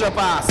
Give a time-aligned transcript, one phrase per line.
[0.00, 0.46] Extra Pass.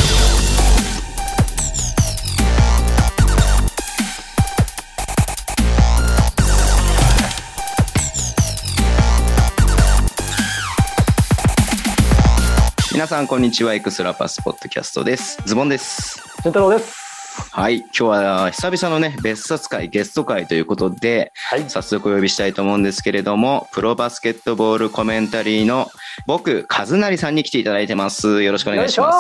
[12.94, 13.74] 皆さんこんにちは。
[13.74, 15.42] エクストラパスポッドキャストです。
[15.46, 16.22] ズボンです。
[16.44, 17.10] 俊太郎です。
[17.52, 17.80] はい。
[17.80, 25.90] 今日は久々のね別冊回ゲスト回ということで、はい、早速お呼びしたいと思うんですけれどもプロバスケットボールコメンタリーの
[26.26, 28.44] 僕和成さんに来ていただいてます。
[28.44, 29.20] よろしくお願いします。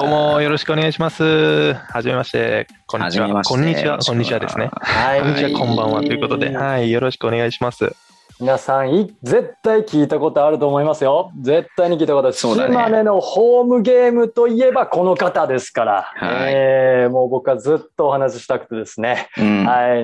[0.00, 1.74] どうもよろしくお願いします。
[1.74, 2.66] はじめまして。
[2.86, 3.42] こんにちは。
[3.42, 3.98] こんにちは。
[3.98, 4.70] こんにちはですね。
[4.72, 5.20] はい。
[5.20, 6.54] こんにちはこんばんはということで。
[6.54, 7.94] はいよろしくお願いします。
[8.40, 11.30] 皆さんい、絶対聞いたことあると思いますよ。
[11.42, 12.36] 絶対に聞いたことある。
[12.36, 16.02] そうだね、島根のホームゲームといえばこの方ですから。
[16.16, 19.28] はい、えー、もう僕はずっとお話ししたくてですね。
[19.36, 19.94] うん、は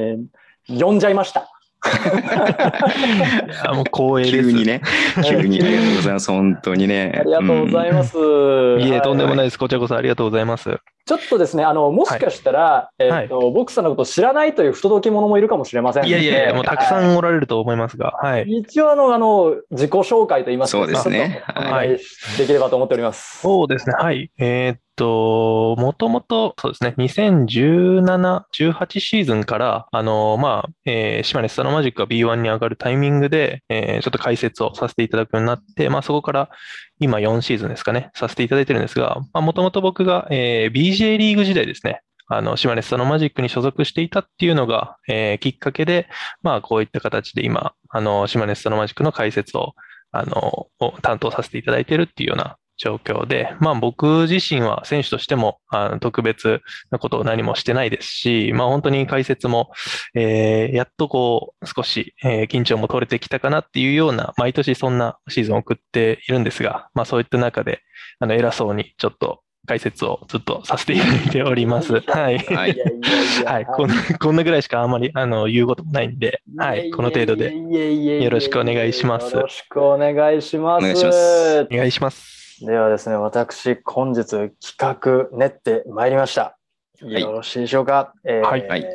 [0.69, 0.79] い。
[0.79, 1.51] 呼んじゃいました。
[3.75, 4.51] もう光栄です。
[4.51, 4.81] 急にね。
[5.25, 6.31] 急にありがとうございます。
[6.31, 7.13] 本当にね。
[7.21, 8.19] ありがとうございます。
[8.19, 9.59] うん、いえ、とんでもないです。
[9.59, 10.79] こちらこそありがとうございます。
[11.07, 18.45] ちょっとですね、あの、もしかしたら、はい、えっ、ー、と、はい、ボクさんのことを知らないという不届き者もいるかもしれません、いやいやいや、もうたくさんおられると思いますが、はい。
[18.49, 21.45] 一応、あの、あの、自己紹介といいますか、そうですね。
[21.47, 21.91] はい。
[21.91, 21.99] で
[22.47, 23.39] きればと思っております。
[23.41, 24.33] そうですね、はい。
[24.39, 36.51] えー、っと、もともと、そうですね、2017、18シーズンから、あの、まあ、えー、島根スタノマジックが B1 に上がるタイミングで、えー、ちょっと解説をさせていただくようになって、まあ、そこから、
[36.99, 46.09] 今4シーズンですかね、させていただいてるんですが、もともと僕が、えー、BJ リーグ時代ですね、あの、島根スタノマジックに所属していたっていうのが、えー、きっかけで、
[46.43, 49.75] まあ、こういった形で今、あの、島根スタノマジックの解説を、
[50.11, 50.69] あの、
[51.03, 56.61] 担当させていただいてるっていうような状況で、まあ僕自身は選手としてもあの特別
[56.91, 59.71] なことを何もしてないですし、まあ本当に解説も、
[60.15, 67.81] えー、やっとこう少し、えー、緊張も取れてきたかなっていうような、毎年そんなシーズンを送っているんですが、まあそういった中で、
[68.21, 72.01] あの偉そうにちょっと解説をずっとさせていただいております。
[72.09, 72.39] はい。
[72.39, 72.77] はい。
[73.45, 73.67] はい。
[73.67, 76.91] こんな、こんなぐらいしかあんまり、あの、言うこともないんで、はい。
[76.91, 79.35] この程度で、よろしくお願いします。
[79.35, 80.85] よろしくお願いします。
[80.85, 81.67] お願いします。
[81.71, 82.46] お願いします。
[82.61, 86.57] ではですね、私、本日企画練ってまいりました。
[87.03, 88.87] よろしいでしょうか、えー、はい。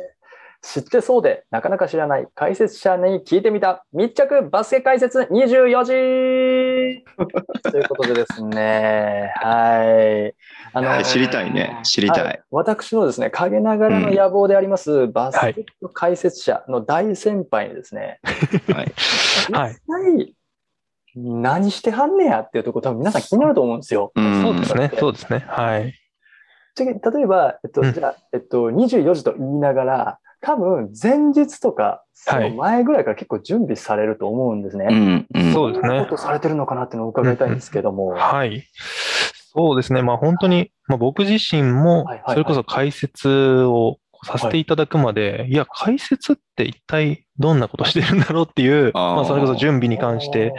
[0.64, 7.04] 知ってそうでなかなか知らない解説者に聞いてみた密着バスケ解説24時
[7.68, 10.34] ということでですね、はい。
[10.72, 11.80] あの、はい、知りたいね。
[11.82, 18.20] 知りたいはい、私のですね、陰ながらの野望であります、うん、バスケット解説者の大先輩にですね、
[18.72, 18.92] はい。
[19.52, 20.34] はい。
[21.14, 22.40] 何してはんねや？
[22.40, 24.12] っていうところ多分皆さん気になると思うんですよ。
[24.14, 24.90] うん、そうですね。
[24.98, 25.44] そうですね。
[25.46, 25.94] はい。
[26.78, 26.86] 例
[27.22, 34.86] えば、えっと、じゃあ、えっと、24時と言いながら、多分前日とか、その前ぐらいから結構準備されると思うんですね。
[34.86, 36.00] はいうんうん、そうですね。
[36.00, 38.10] ことされてるのかなっていうのを伺いたいんですけども。
[38.10, 38.64] うん、はい。
[39.54, 40.02] そうですね。
[40.02, 50.54] まあ本当に、まあ僕自身も、それこそ解説をさせていただくまで、はい、いや、解説って一体どんなことしてるんだろうっていう、あまあ、それこそ準備に関して、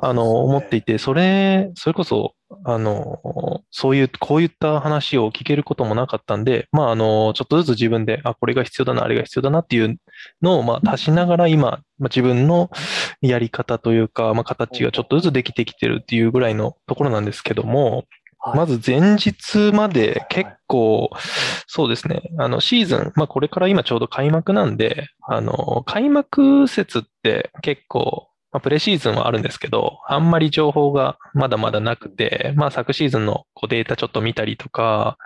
[0.00, 2.34] あの、思っていて、それ、それこそ、
[2.64, 9.98] あの、そういう、こういった話を聞けることもなかったんで、まあ、あの、ちょっとずつ自分で、あ、これが必要だな、あれが必要だなっていう
[10.40, 12.70] のを、まあ、足しながら今、まあ、自分の
[13.20, 18.04] やり方というか、まあ、形がちょっとずつできてきてるっていうぐらいのところなんですけども、
[18.54, 21.10] まず前日まで結構、
[21.66, 35.18] そうですね、あのシーズン、まあこれから今ちょうど開幕なんで、あの、開幕節って結構、まあ、プレシーズンはあるんですけど、あんまり情報がまだまだなくて、まあ昨シーズンのこうデータちょっと見たりとか、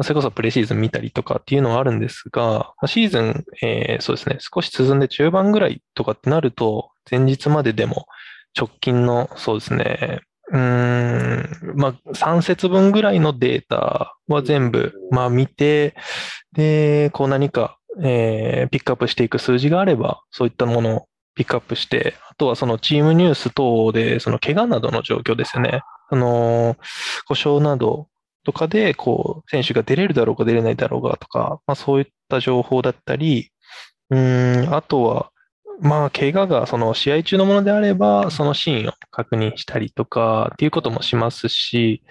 [0.00, 8.06] それこそプレシーズン見たりとかっていうのはあるんですが、シーズン、えー、そうですね、少し進んで中盤ぐらいとかってなると、前日まででも
[8.56, 10.20] 直近の、そうですね、
[10.50, 15.94] うん、まあ、3節分ぐらいのデータは全部、まあ見て、
[16.52, 25.82] で、こう何か、えー、ピックアップしていく数字があれば、そういったものをピックアップして、あとはそのチームニュース等で、その怪我などの状況ですよね。
[26.10, 26.76] あの
[27.26, 28.08] 故障など
[28.44, 33.50] とかで、こう、選手が出れるだろうか出れないだろうかとか、まあそういった情報だったり、
[34.10, 35.30] うん、あとは、
[35.80, 42.02] まあ、怪我がその試合中のものであれば、そのシーンを確認したりとかっていうこともしますし、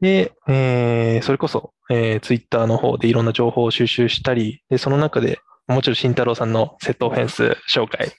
[0.00, 8.12] で、えー、それこそ、えー、ツイッターの方でいろんな情報を収集したり、で、その中で、もちろん慎太郎さんのセットオフェンス紹介。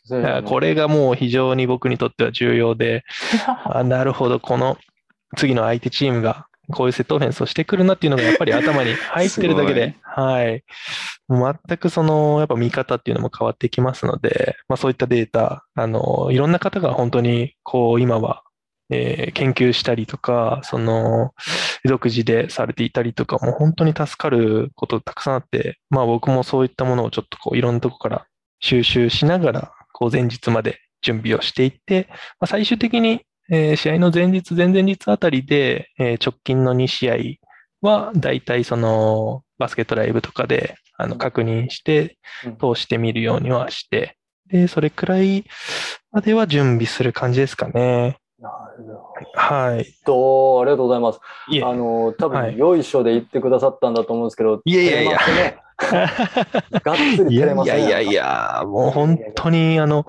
[0.44, 3.04] これがもう非常に僕にとっては重要で、
[3.66, 4.78] あなるほど、この
[5.36, 10.64] 次の相手チームがこういうセットオフェンスをしてくるなっていうのがやっぱり頭に 入ってるだけで、はい。
[11.30, 18.44] 全くその、やっぱ見方っていうのも変わってきますので、まあそういったデータ、あの、いろんな方が本当に、こう今は、
[18.92, 21.34] えー、研究したりとか、その、
[21.86, 28.26] 独自でされていたりとか、もう本当に助かることたくさんあって、まあ僕もそういったものをちょっとこういろんなとこから
[28.60, 33.22] 収集しながら、こう前日まで準備をしていって、まあ、最終的に、
[33.52, 37.16] えー、試合の前日、前々日あたりで、えー、直近の2試合
[37.82, 42.18] は、だいたいそのバスケットライブとかであの確認して、
[42.60, 44.18] 通してみるようにはして、
[44.52, 45.46] で、それくらい
[46.12, 48.18] までは準備する感じですかね。
[48.40, 49.14] なるほど。
[49.34, 49.86] はい。
[50.06, 51.20] と、ありがとうございます。
[51.50, 55.20] いあの、多分、はい、よいしょで言ってくださったんだと思うんですけど、いやいやいや。
[56.84, 57.80] がっつり照れますね。
[57.80, 60.06] いやいやいや、もう本当に、あの、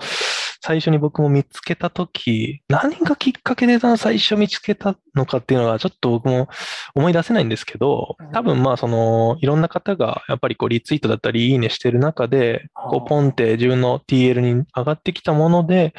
[0.63, 6.49] 最初に僕も見つけたとき、何がきっかけで最初見つけたのかっていうのがちょっと僕も
[6.93, 15.95] 思い出せないんですけど、多分まあその、いろんな方がやっぱりこうリツイートだったりいいねしてる中で、こうポンって自分の TL に上がってきたもので、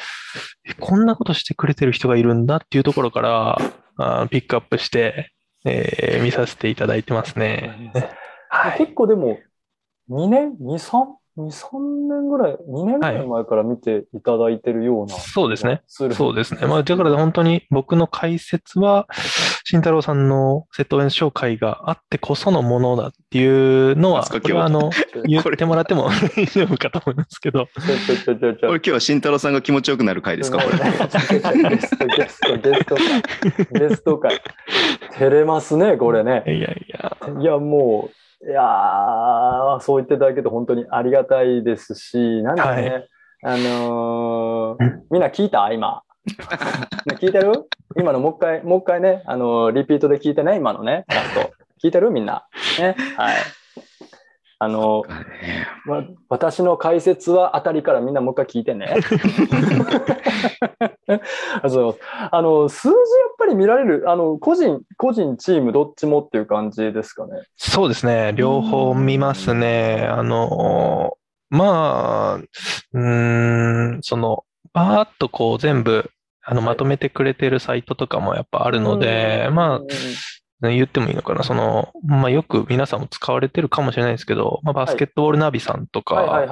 [0.79, 3.57] こんなことしてくれてる人がいるんだっていうところから
[3.97, 5.31] あピックアップして、
[5.65, 7.91] えー、見させていただいてますね。
[8.49, 9.39] はい、結構でも、
[10.09, 11.22] 2年 ?2、3?
[11.37, 15.81] 2、3年ぐらい、2年ぐらい前から見ていただいてるような、はい、そうですね。
[15.87, 16.67] そうですね。
[16.67, 19.07] まあ、だから本当に僕の解説は、
[19.63, 24.91] 慎太郎さんのセットウェン紹介があってこそのものだっていうのは、これはあの、
[25.25, 27.65] 言ってもらっても 大丈夫かと思いますけど。
[27.65, 27.81] こ
[28.45, 30.77] れ今日は慎太郎さんが気持ちよくなる回ですか、これ。
[31.69, 33.79] ゲスト、ゲスト、ゲスト会。
[33.79, 34.41] ゲスト会。
[35.17, 36.43] 照れますね、これね。
[36.45, 37.17] いやいや。
[37.39, 43.07] いや、もう、いやそう言っていただけると本当にありがたいですし、なんかね、はい、
[43.43, 45.71] あのー、みんな聞いた？
[45.71, 46.03] 今。
[47.19, 47.69] 聞いてる？
[47.97, 51.51] 今のもう一回、もう一回ね、あのー、リピートで聞いてね、今のね、ちゃんと。
[51.81, 52.11] 聞いてる？
[52.11, 52.47] みんな。
[52.79, 52.95] ね？
[53.17, 53.35] はい。
[54.63, 55.03] あの、
[55.85, 58.95] ま、私の解説はあたりからみんなもう一回聞いてね。
[61.61, 61.97] あ そう
[62.31, 62.97] あの数字やっ
[63.37, 67.31] ぱり見られるあの個人、個人、チームどっちもっていう感じですかね。
[67.57, 70.07] そうですね、両方見ますね。
[70.09, 71.17] あの
[71.49, 72.43] まあ、
[72.93, 74.43] うん、その、
[74.73, 76.09] ばーっとこう全部
[76.45, 79.81] あのまとめてくれてるサイトとかもやっぱあるので、まあ、
[80.71, 86.45] 言ってもいいのかな、その、まあ、よく皆さんも使われてるかもしれないですけど、まあ、バスケットボールナビさんとか、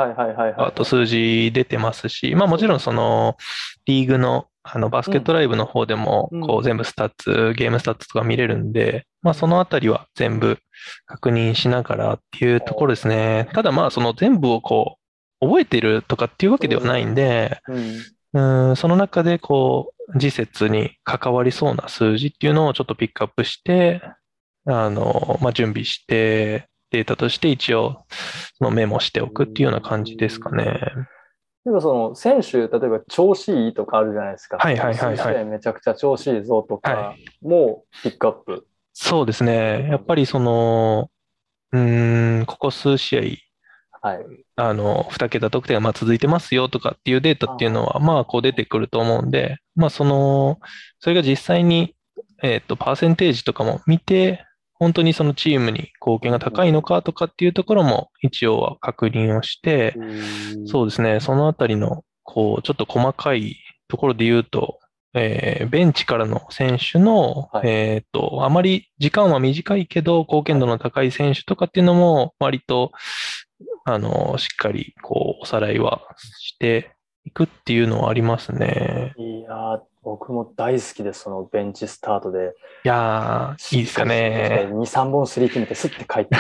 [0.57, 3.37] あと数字出てますし、まあ、もちろんその、
[3.85, 10.59] リーグの、あの、バスケットライブの方でも、こう、全部スタッツ、ゲームスタッツとか見れるんで、まあ、そのあたりは全部
[11.05, 13.49] 確認しながらっていうところですね。
[13.53, 14.97] ただまあ、その全部をこ
[15.41, 17.59] う、覚えてるとかっていうわけではないんで、
[18.33, 24.01] うん、その中でこう、次節に関わりそうな数字っていうのをちょっとピックアップして、
[24.65, 28.05] あの、まあ、準備して、データとして一応、
[28.57, 30.79] そのメモしておくっていうような感じですかね。
[31.63, 34.57] でもその選手、例えば調子いいとかあるじゃないですか。
[34.57, 35.45] はいはいはい、はい。
[35.45, 38.61] めちゃくちゃ調子いいぞとかもピックアップ、はい、
[38.93, 39.87] そうですね。
[39.89, 41.09] やっぱりその、
[41.71, 43.21] うん、ここ数試合、
[44.01, 44.25] はい、
[44.55, 50.59] あの、二桁得点がまあ続いてますよとかっていうデータっていうのは、まあこう出てくると思うんで、まあその、
[50.99, 51.95] それが実際に、
[52.41, 54.43] えっと、パーセンテージとかも見て、
[54.73, 59.95] 本当にそのチームに貢献が高いのかとかっていうところも一応は確認をして、
[60.65, 63.57] そうですね、そのあたりの、こう、ちょっと細かい
[63.87, 64.79] ところで言うと、
[65.13, 72.91] えー、ベンチからの選手の、はい、えっ、と、あまり時間は短いけど、貢献度の高い選手とかっていうのも、割と、
[73.83, 76.01] あの、しっかり、こう、おさらいは
[76.39, 76.91] して
[77.25, 79.13] いくっていうのはありますね。
[79.17, 82.55] いや僕も大好きです、そのベンチスタートで。
[82.83, 84.67] いやー、いいですかね。
[84.67, 86.35] 2、3本スリー決めて、スッて帰って。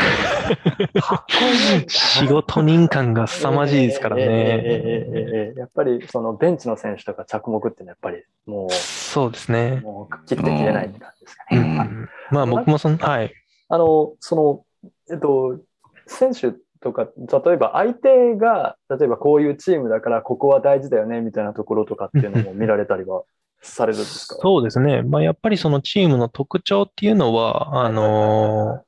[1.87, 5.53] 仕事人感が凄まじいですからね。
[5.55, 9.79] やっぱり、そのベンチの選手とか着目ってのはやっぱり、もう、そうですね。
[9.83, 11.57] もう、切って切れないって感じですかね。
[11.59, 13.31] うん、まあ、僕もその、はい。
[13.69, 15.59] あの、その、えっと、
[16.07, 23.23] 選手とか、例えば相手が、例えばこういうチームだからここは大事だよねみたいなところとかっていうのも見られたりは
[23.61, 24.37] されるんですか？
[24.41, 25.03] そうですね。
[25.03, 28.81] まあ、やっぱりそのチームの特徴っていうのは、あの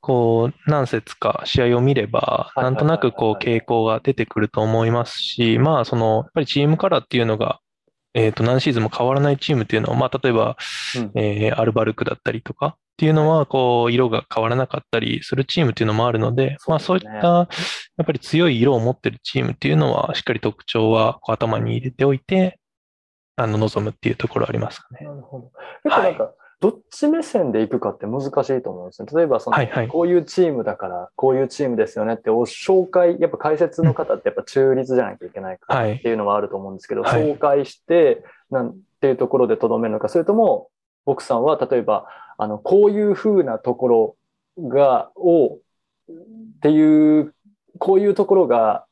[0.00, 7.60] こう、何節か試合を見れば、なんとなくこう傾向が出てくると思いますし、まあ、その、やっぱりチームカラーっていうのが、
[8.14, 10.56] えっ、と、何シーズンも変わらないチームっていうのは、まあ、例えば、
[10.96, 17.42] うん、えー、アルバルクだったりとかっていうのは、こう、色が変わらなかったりするチームっていうのもあるので、まあ、そういった、や
[18.02, 22.58] っぱり強い色を持ってるチームっていうのは、しっかり特徴はこう頭に入れておいて、
[23.36, 25.06] あの、望むっていうところありますかね。
[25.06, 25.50] なるほど。
[25.82, 26.30] 結構なんか、
[26.60, 29.08] どっち目線でいくかって難しいと思うんですね。
[29.14, 40.68] 例えばその、はいはい、こういうチームだから、こういうチームですよねってお紹介、やっぱ解説の方ってやっぱ中立じゃなきゃいけないからっていうのはあると思うんですけど、はい、紹介して、なんていうところでとどめるのか、それとも、
[41.06, 42.06] 奥さんは例えば、
[42.38, 44.16] あの、こういうふうなところ
[44.68, 45.60] が、を、っ
[46.62, 47.34] ていう、
[47.78, 48.86] こういうところが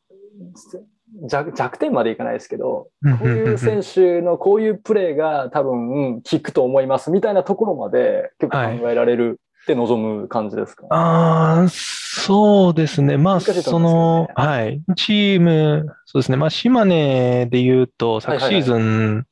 [1.28, 13.16] 弱弱点までいかないですけど、こういう選手のこういうプレーが多分効くと思いますみたいなところまで結構考えられるって望む感じですか、はい、ああ、そうですね。
[13.16, 14.80] まあ、その、はい。
[14.96, 16.36] チーム、そうですね。
[16.36, 19.26] まあ、島根で言うと、昨シーズン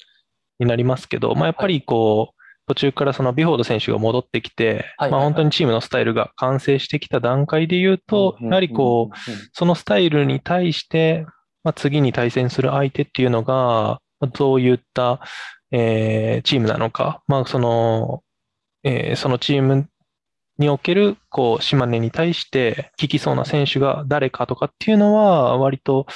[0.59, 2.36] になりますけど、まあ、やっぱりこう、
[2.67, 9.17] 途中からそのビフォード選手が戻ってきて、まあ本当にチームのスタイルが完成してきた段階で言うと、やはりこう、
[9.53, 11.27] そのスタイルに対して、
[11.67, 14.01] まあ、次に対戦する相手っていうのが、
[14.39, 15.21] どういった、
[15.73, 18.23] えー、チームなのか、まあ、その、
[18.85, 19.89] えー、そのチーム
[20.59, 26.07] における、こう、島根に対して効きそうな選手が誰かとかっていうのは、割と、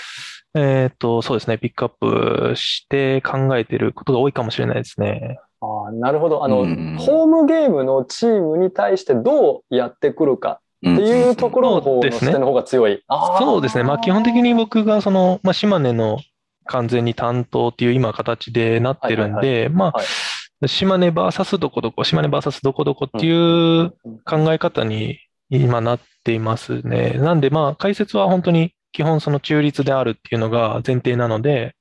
[0.54, 5.38] えっ、ー、と、そうですね、ピックアップして考えてることが多いかもしれないですね。
[5.60, 6.44] ああ、なるほど。
[6.44, 6.58] あの、
[6.98, 13.02] ホームゲームのチームに対してどうやってくるかっていうところの方の視点の方が強い。
[13.38, 13.84] そうですね。
[13.84, 16.18] まあ基本的に僕がその、まあ島根の
[16.64, 23.90] 完全に担当っていう今形でなってるんで、まあ、島根バーサスどこどこ、島根バーサスどこどこっていう
[24.24, 25.18] 考え方に
[25.50, 27.14] 今なっていますね。
[27.18, 31.74] なんでまあ解説は本当に基本その中立であるっていうのが前提なので、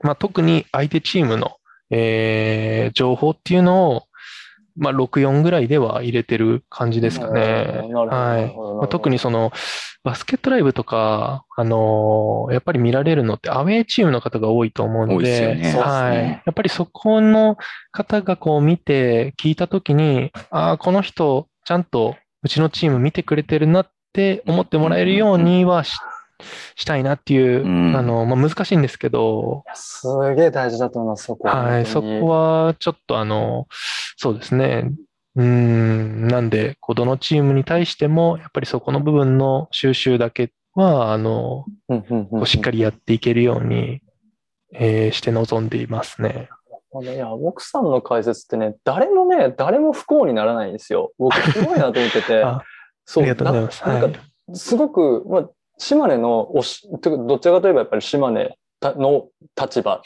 [0.00, 1.56] まあ特に相手チームの、
[1.96, 4.02] えー、情報っていうのを
[4.76, 7.88] まあ、64ぐらいでは入れてる感じですかね。
[7.94, 8.56] はい。
[8.78, 9.52] まあ、特にその、
[10.02, 16.42] バスケットライブとか、あのー、やっぱり見られるのってアウェーチームの方が多いと思うので、ね、はい。
[16.44, 17.56] やっぱりそこの
[17.92, 25.96] 方がこう見て聞いたときに、ああ、この人、ちゃんとうちのチーム見てくれてるなって思ってもらえるようにはし
[26.76, 29.64] したいなっていう、うん、あの、まあ、難しいんですけど。
[29.74, 31.62] すげえ大事だと思います、そこは。
[31.62, 33.66] はい、そこはちょっとあの、
[34.16, 34.90] そうですね。
[35.36, 41.64] うん、なんで、こう、どのチームに対しても、やっぱりそこの部分の収集だけは、あの、
[42.44, 44.00] しっかりやっていけるように、
[44.72, 46.48] えー、して臨んでいますね。
[47.02, 51.12] いや、奥さんの解説ってね、誰もね、誰も不幸にならないんですよ。
[51.18, 52.44] 僕、すごいなと思ってて。
[53.04, 53.88] そう、ありがとうございます。
[53.88, 54.20] なんか、
[54.52, 59.28] すごく、まあ、島根のおし、どちらかといえばやっぱり島根の
[59.60, 60.02] 立場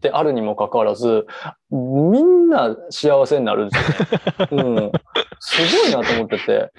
[0.00, 1.26] であるにもかかわらず、
[1.70, 4.62] みんな幸せになるんですよね。
[4.64, 4.92] うん。
[5.40, 6.72] すごいなと思ってて。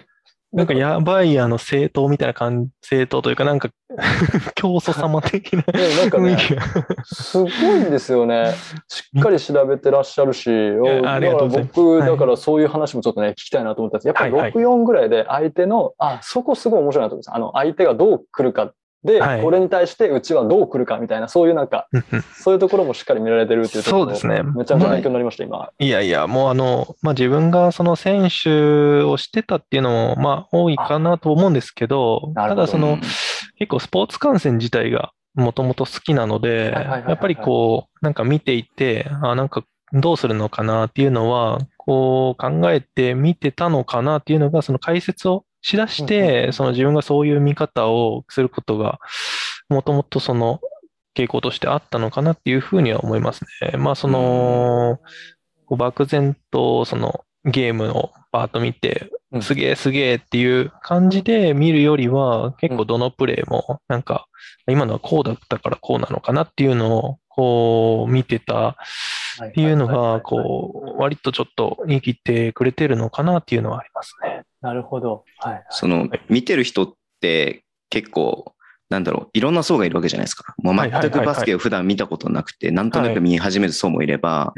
[0.53, 3.69] なんかやばいあの政党みたいな感じ、政党というかなんか
[4.53, 6.61] 教祖様的な雰囲気が
[7.03, 7.49] すごい
[7.81, 8.53] んですよね。
[8.87, 14.07] しっかり調べてらっしゃるし、だから僕、だからそういう話もちょっとね、聞きたいなと思ったんです。
[14.07, 17.35] やっぱり64ぐらいで相手の、あ、そこすごい面白いなと思います。
[17.35, 21.87] あの、相手がどう来るかで、はい、これに対してうちはどう来るかみたいな、そういうなんか、
[22.35, 24.43] そういうところもしっかり見られてるっていうところそうですね。
[24.43, 25.69] めちゃめちゃ勉強になりました、今。
[25.77, 32.97] いやいや、もうあの、まあ、自分がその選手をしてたっていうのも、まあ、多いかなと思うんですけど、どただその、
[33.57, 48.99] 結構スポーツ観戦自体がもともと好きなので、やっぱりこう、なんか見ていて、あ、なんかどうするのかなっていうのは、こう考えて見てたのかなっていうのが、その解説をしだして、その自分がそういう見方をすることが、
[49.69, 50.59] もともとその
[51.15, 53.77] 傾向としてあったのかなっていうふうには思いますね。
[53.77, 54.99] まあその、
[55.69, 59.09] 漠然とそのゲームのパート見て、
[59.41, 64.27] すげえすげえっていう感じで見るよりは、結構どのプレイも、なんか、
[64.67, 68.77] 今のはこうだったからこうなのかなっていうのを、こう見てた
[69.43, 74.32] っていうのが、こう、割とちょっと言い切ってくれてるのかなっていうのはありますね。
[74.63, 75.25] なるほど。
[75.37, 75.63] はい。
[75.69, 78.53] その、見てる人って結構、
[78.89, 80.55] なんだろう、いろんな層がいるわけじゃないですか。
[80.57, 84.53] もう全くバスケを普段見たことなくて、なんとなく見始める層もいれば、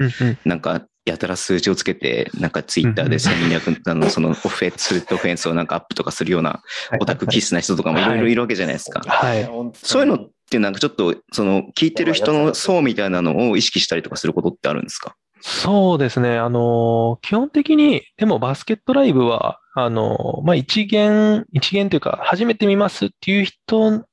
[0.46, 6.62] なんか、やたら数字をつけて、なんかツイッターで1200、あの、そのオフェンス、オフェンスをなんかアップとかするような
[7.00, 9.02] オタク気質な人とかもいろいろいるわけじゃないですか。
[9.02, 9.44] はい。
[9.76, 15.16] そういうのってなんかちょっと、その、聞いてる人の層みたいなのを意識したりとかすることってあるんですか？
[15.42, 16.38] そうですね。
[16.38, 24.06] あの、基本的に、でもバスケットライブは、あの、まあ、一元、一元というか、初めて見ますっていう人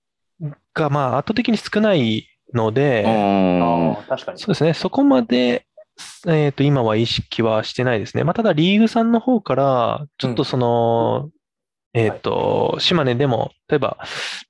[0.75, 3.05] が、まあ、圧倒的に少ないので、
[4.09, 4.39] 確かに。
[4.39, 4.75] そうですね。
[4.75, 5.67] そこまで、
[6.27, 8.25] えっ、ー、と、今は意識はしてないですね。
[8.25, 11.31] まあ、ただ、リーグさんの方から、ちょっとその、
[11.95, 13.99] えっ、ー、と、島根でも、例えば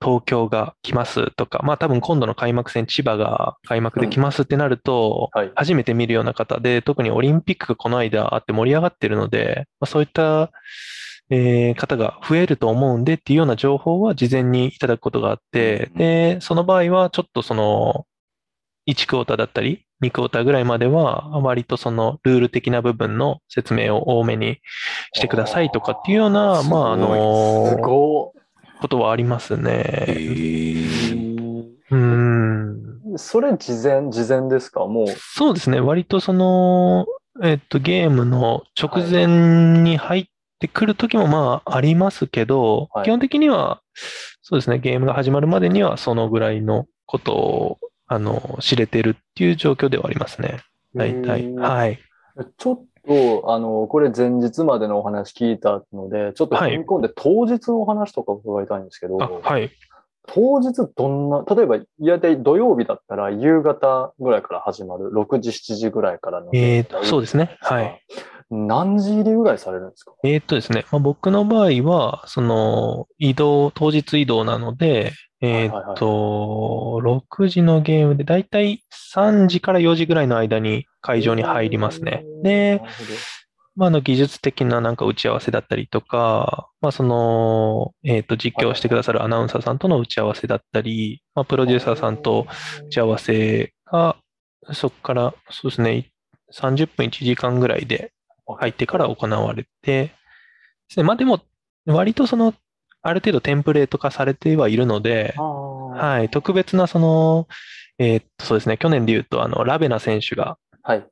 [0.00, 10.52] 東京が来ますとか、まあ多分今度の開幕戦、千葉が開幕で来ますってなると、初めて見るような方で、特にオリンピックがこの間あって盛り上がってるので、まあ、そういった、
[11.30, 18.06] えー、方が増えると思うんでっていうような情報は事前にいただくことがあって、で、その場合はちょっとその、
[18.86, 24.58] 1クォーターだったり、2クォーターぐらいまでは、割とそのルール的な部分の説明を多めに
[25.14, 28.34] してくださいとかっていうような、まあ、あのこ
[28.88, 30.16] とはありますね。
[31.90, 33.00] うん。
[33.16, 34.86] それ事前、事前ですか？
[34.86, 35.06] もう。
[35.08, 35.80] そうですね。
[35.80, 37.06] 割とその、
[37.42, 40.26] えっと、ゲームの直前に入っ
[40.58, 43.82] てくるときもまあありますけど、はい、基本的には、
[44.40, 50.60] そうですね、ゲームが始まるまでにはそのぐらいのことを、あの、知れてるっていう状況ではありますね。
[50.94, 51.54] 大体。
[51.54, 51.98] はい。
[52.58, 59.70] ちょっと、あの、これ前日までのお話聞いたので、ちょっと踏み込んで当日のお話とか伺いたいんですけど、はい。
[60.28, 66.50] 当日どんな、例えば、いやで土曜日だったら夕方ぐらいから始まる、6時、7時ぐらいからの。
[66.54, 67.56] ええー、そうですね。
[67.60, 68.00] はい。
[68.50, 70.12] 何時入りぐらいされるんですか？
[70.22, 75.12] えっとですね、まあ、僕の場合は、その、移動、当日移動なので、
[75.42, 82.24] えっと、6時のゲームで、だいたい3時から4時ぐらいの間に会場に入りますね。
[82.44, 82.80] で、
[83.74, 92.46] まあ、の技術的ななんか打ち合わせだったりとか、まあ、その、えっ、と、実況してくださるアナウンサーさんとの打ち合わせだったり、まあ、プロデューサーさんと
[92.86, 94.16] 打ち合わせが、
[94.72, 96.12] そこから、そうですね、
[96.54, 98.12] 30分1時間ぐらいで
[98.46, 100.12] 入ってから行われて、で
[100.88, 101.40] すね、まあ、でも、
[101.86, 102.54] 割とその、
[103.02, 107.48] ある程度テンプレート化されてはいるので、はい、特別なその、
[107.98, 111.06] えっと、そうですね、去年で言うと、あの、ラベナ選手が、はい。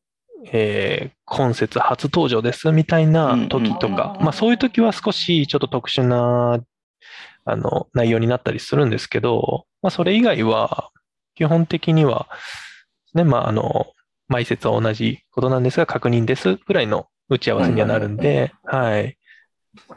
[0.53, 6.61] えー、今節初登場ですみたいな時とか、まあそういう時は少しちょっと特殊な、
[7.45, 10.91] あの、内容になったりするんですけど、まあそれ以外は、
[11.35, 12.29] 基本的には、
[13.15, 13.93] ね、まああの、
[14.29, 19.19] 毎節は同じことなんですが、確認ですぐらいの打ち合わせにはなるんで、はい。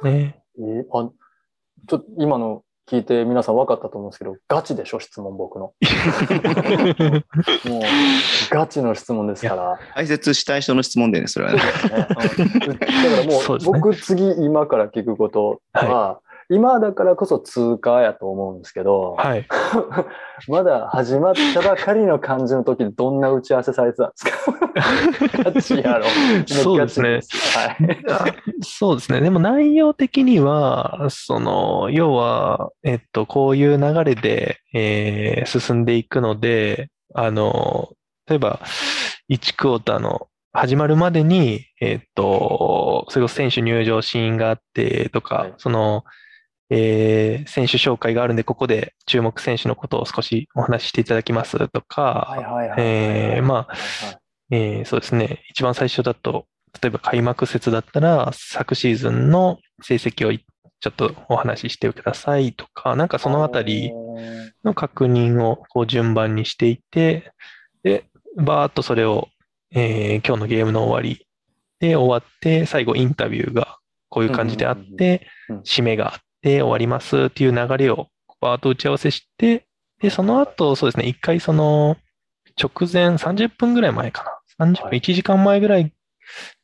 [0.04, 0.44] ね。
[0.58, 1.10] えー、あ、
[1.88, 5.74] ちょっと今の聞いて皆さん分かったと思うんですけど、ガチでしょ、質問僕の。
[7.66, 7.82] もう、
[8.52, 9.80] ガチの質問ですから。
[9.96, 11.60] 解説したい人の質問でね、それはね。
[11.60, 12.22] だから
[13.26, 19.48] もう、僕次今から聞くことは、はい今だからこそ通過やと思うんですけど、はい、
[20.48, 25.44] まだ始まったばかりの感じの時どんな打ち合わせされてたんですか？
[25.52, 26.06] ガチやろ。
[26.48, 27.10] そうですね。
[27.12, 27.24] はい、
[28.64, 29.22] そうですね。
[29.22, 37.90] でも内容的には、その、要は、えっと、こういう流れで、えー、進んでいくので、あの、
[38.28, 38.60] 例えば、
[39.30, 46.04] 1クォーターの始まるまでに、えっと、それこそ選手入場シーンがあってとか、はい、その、
[46.70, 52.36] えー、選手紹介があるんで、ここで注目選手のことを少しお話ししていただきますとか、
[52.78, 53.76] えまあ、
[54.50, 56.46] えー、そうですね、一番最初だと、
[56.82, 60.38] 例えば開幕節だったら、昨シーズンの成績を
[60.84, 63.92] ちょっとお話ししてくださいとか、なんかそのあたり
[64.64, 67.32] の確認をこう順番にしていて、
[67.84, 69.30] で、バーっとそれを、
[69.72, 71.26] えー、今日のゲームの終わり
[71.80, 73.78] で終わって、最後インタビューが
[74.10, 75.28] こういう感じであって、
[75.64, 79.66] 締めがあっで終わりますっていう流れをバーッと打ち合わせして、
[80.02, 81.98] で、その後、そうですね、一回その、
[82.62, 84.24] 直前30分ぐらい前か
[84.60, 84.66] な。
[84.68, 85.94] 30分、1時間前ぐらい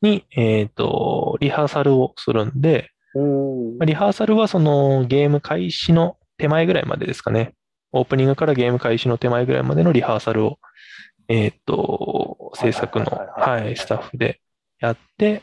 [0.02, 2.92] に、えっ、ー、と、リハーサルをするんで、
[3.86, 7.54] リハーサルはそのゲーム開始の手前ぐらいまでですかね。
[7.92, 10.60] オープニングからゲーム開始の手前ぐらいまでのリハーサルを、
[11.28, 14.42] えっ、ー、と、制作の、はい、スタッフで
[14.80, 15.42] やって、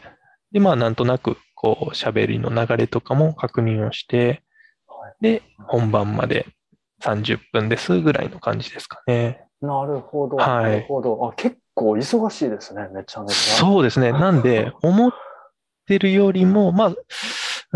[0.53, 4.43] で、まあ、なんとなく、こう、喋りの流れとかも確認をして、
[5.21, 6.47] で、本番まで
[7.03, 9.47] 30分ですぐらいの感じですかね。
[9.61, 10.37] なるほど。
[10.37, 10.65] はい。
[10.65, 11.27] なるほど。
[11.27, 13.35] あ、結構忙しいですね、めちゃめちゃ。
[13.35, 14.13] そうですね。
[14.13, 15.13] なんで、 思っ
[15.87, 16.91] てるよりも、まあ、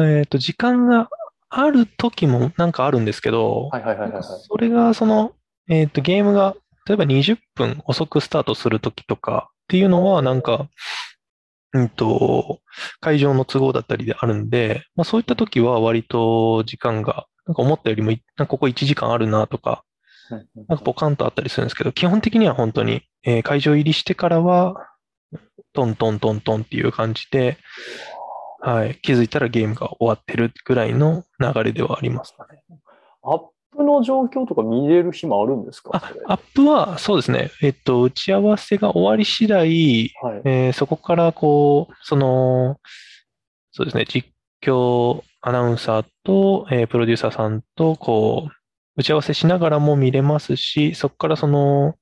[0.03, 1.09] えっ、ー、と、時間が
[1.49, 5.33] ある時もなんかあるんですけど、はいはいはいはい、それが、その、
[5.69, 6.55] えっ、ー、と、ゲームが、
[6.87, 10.69] 例えば20分遅くスタートする時とかっていうのは、なんか、
[11.73, 12.61] うんと、
[13.01, 18.13] 会場の都合だったりであるんで、まあそういった時は割と時間が、なんか思ったよりも、
[18.47, 19.85] ここ1時間あるなとか、
[20.69, 24.75] なんかポカンとあったりするんですけど、基本的には本当に、えー、会場入りしてからは、
[25.73, 27.59] トントントントンっていう感じで、
[28.61, 32.63] はい、気づいたらゲームが終わってるぐらいの流れではありますね。
[33.23, 33.39] アッ
[33.81, 35.91] プの状況とか見れる日もあるんですか？
[36.27, 37.51] アップは、そうですね。
[37.63, 42.79] えっと、打ち合わせが終わり次第、はい、えー、そこからこう、その、
[43.73, 44.29] そうですね、実
[44.63, 48.53] 況アナウンサーと、えー、プロデューサーさんと、こう、
[48.97, 51.95] 打ち合わせしながらも見れますし、そこからその、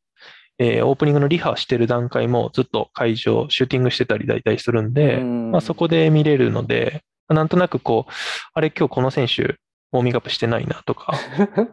[0.59, 5.53] えー、オープニングのリハしてる段階もずっと会場、シューティングしてたり大体するんで、ん。
[5.53, 8.13] まあ、そこで見れるので、なんとなくこう、
[8.55, 9.57] あれ今日この選手
[9.93, 11.15] ウォーミングアップしてないなとか、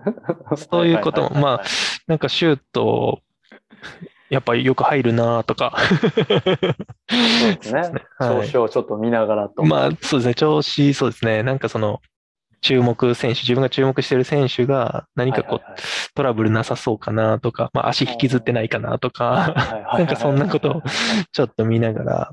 [0.71, 1.63] そういうことも、まあ、
[2.08, 3.21] なんかシュート
[4.30, 7.91] やっぱりよく入るなとかそうですね。
[8.19, 9.63] 調子をちょっと見ながらと。
[9.63, 10.34] まあ、そうですね。
[10.34, 11.43] 調子、そうですね。
[11.43, 12.01] なんかその、
[12.62, 15.62] 注目選手、自分が注目してる選手が何かこう、
[16.15, 20.84] トラブルなさそうかなとか、まあ足引きずってないかなとか、なんかそんなことを
[21.32, 22.32] ちょっと見ながら、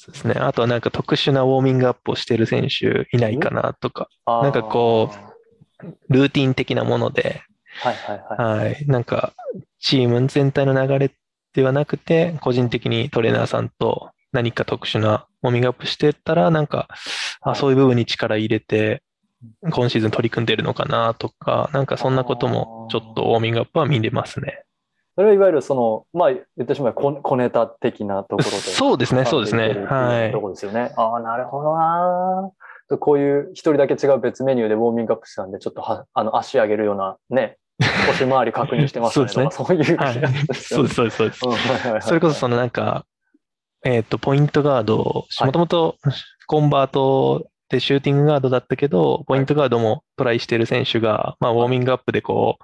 [0.00, 0.34] そうですね。
[0.38, 5.10] あとはなんか特殊なウォーミングアップをしてる選手いないかなとか、なんかこ
[5.82, 7.42] う、ルーティン的なもので、
[7.82, 8.66] はいはいはい。
[8.66, 8.86] はい。
[8.86, 9.34] なんか、
[9.78, 11.10] チーム全体の流れ
[11.52, 16.88] ではなくて、個人的にトレーナーさんと何か特殊なウォーミングアップしてたら、なんか、
[17.42, 19.02] あそういう部分に力入れて、
[19.70, 24.64] 今シーズン取り組んでるのかなとか、なんかそんなこともちょっとウォーミングアップは見れますね。
[25.20, 28.50] それはいわゆるその、まあ言ってしまえば小ネタ的なところで。
[28.72, 29.84] そうですね、そうですね。
[29.86, 30.32] はい。
[30.32, 30.94] ところですよね。
[30.96, 32.50] ああ、なるほどな。
[32.98, 37.58] こういう一人だけ違う別メニューでウォーミングアップしたんで、ちょっとはあの足上げるようなね、
[38.06, 39.66] 腰回り確認してますね そうですね。
[39.66, 40.14] そういう、はい、
[40.54, 41.34] そうです、そうです、そうで
[42.00, 42.08] す。
[42.08, 43.04] それこそそのなんか、
[43.84, 45.96] えっ、ー、と、ポイントガード、もともと
[46.46, 52.58] コンバートで、シューティングガードだったけど、ポイントガードもトライしてる選手が、まあ、ウォーミングアップでこ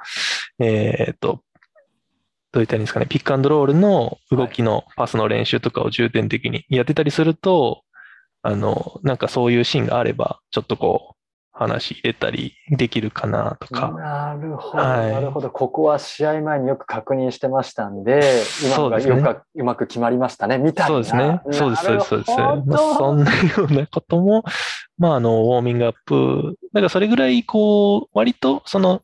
[0.59, 1.43] う、えっ、と、
[2.57, 7.83] どういったらいいんですかね、ピックアンドロールの動きのパスの練習とかを重点的にやってたりすると、
[8.41, 11.17] あの、なんかそういうシーンがあれば、ちょっとこう、
[11.53, 13.91] 話入れたりできるかなとか。
[13.91, 15.51] なるほど、はい、なるほど。
[15.51, 18.23] ここは試合前によく確認してましたんで、
[18.65, 20.95] 今がよく、ね、うまく決まりましたね、みたいな。
[20.95, 21.43] そうですね。
[21.53, 24.45] そうです、そうです、そうそんなようなことも、
[24.97, 29.03] まあ、あの、ウォーミングアップ、なんかそれぐらい、こう、割と、その、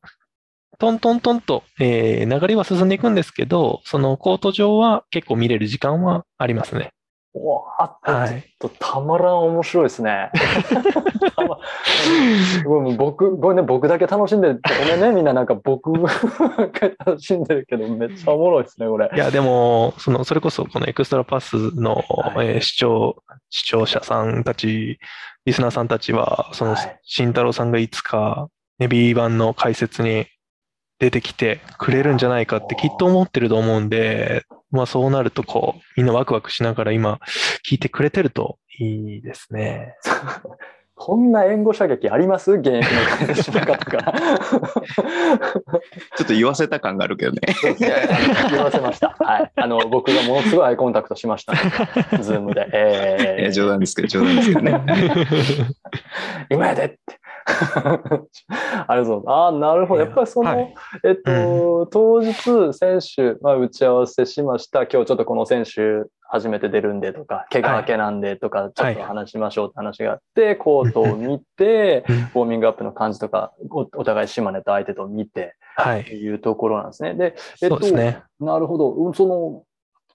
[0.79, 6.91] トントントンと、えー、流れは進んでいくんですけど、そのコート上は結構見れる時間はありますね。
[7.35, 7.63] わ
[8.03, 10.31] あ、はい、ちょっとたまらん面白いですね。
[12.99, 16.11] 僕、これね、僕だけ楽しんでるごめんね、みんななんか僕が
[17.07, 19.11] 楽しんでるけど、めっちゃおもろいですね、これ。
[19.15, 24.99] いや、でも、その、それこそこのエクストラパスの、はい、えー、視聴、視聴者さんたち、
[25.47, 30.27] リスナーさんたちは、その、慎太郎さんがいつか、ネビー版の解説に
[31.03, 37.19] 出てきてくれるんじゃないかってきっと思ってると思うんで、まあそうなるとこう、みんなワクワクしながら今
[37.69, 39.97] 聞いてくれてるといいですね。
[40.95, 42.53] こんな援護射撃あります？
[42.53, 42.91] 現役の
[43.27, 44.13] 会社の方から。
[44.15, 44.25] ちょ
[46.23, 47.41] っと言わせた感があるけどね。
[48.53, 49.17] 言わせました。
[49.19, 49.51] はい。
[49.57, 51.59] あの、僕がものすごいアイコンタクトしました、ね。
[52.21, 52.69] ズームで。
[52.73, 54.81] えー、冗談ですけど、冗談ですけどね。
[56.51, 56.97] 今やでって。
[58.87, 59.29] ありがとうございます。
[59.29, 60.03] ああ、なるほど。
[60.03, 64.87] やっぱりその、はい、えっと、当日、選手、まあ、打ち合わせしました。
[64.87, 76.03] 今日ちょっとこの選手、初めて出るんでとか、怪我明けなんでとか、ちょっと話しましょうって話があって、コートを見て、ウォーミングアップの感じとか、お互い島根と相手と見て、はい。
[76.03, 77.15] いうところなんですね。
[77.15, 79.13] で、えっと、ね、なるほど。
[79.15, 79.65] その、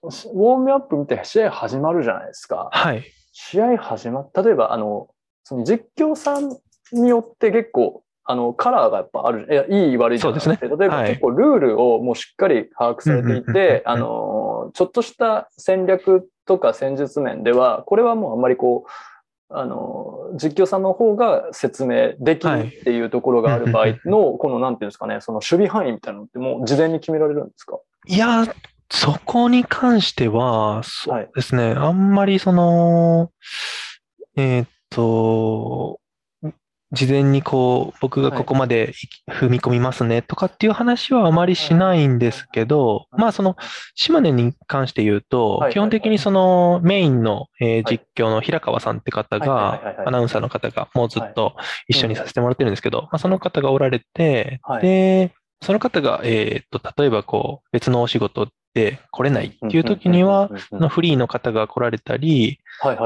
[0.02, 2.68] ウォーミングアップ見て試合始まるじゃないですか。
[2.72, 3.04] はい。
[3.32, 5.08] 試合始まっ、例えば、あの、
[5.44, 6.50] その実況さん
[6.92, 18.90] によって結構、あの、カラーがやっぱある、いや、いい悪いじゃなくて、ね、例えば結構ルールをもうしっかり把握されていて、あの、ちょっとした戦略とか戦術面では、これはもうあんまりこう、
[19.50, 27.78] あの、実況さんの方が説明できるっていうところがある場合の、この、なんていうんですかね、その守備範囲みたいなのってもう事前に決められるんですか？
[28.06, 28.44] いや、
[28.90, 33.30] そこに関しては、そうですね、はい、あんまりその、
[34.36, 35.98] えー、っと、
[36.92, 38.94] 事前にこう、僕がここまで
[39.30, 43.56] 踏み込みますねとかっていう話はあまりしないんですけど、まあその、
[43.94, 51.56] 島根に関して言うと、基本的にそのメインの実況の平川さんって方が、アナウンサーの方がもうずっと
[51.88, 60.48] 一緒にさせてもらってるんですけど、まあその方がおられて、で、その方が、えっと、例えばこう、別のお仕事で来れないっていう時には、
[60.88, 62.60] フリーの方が来られたり、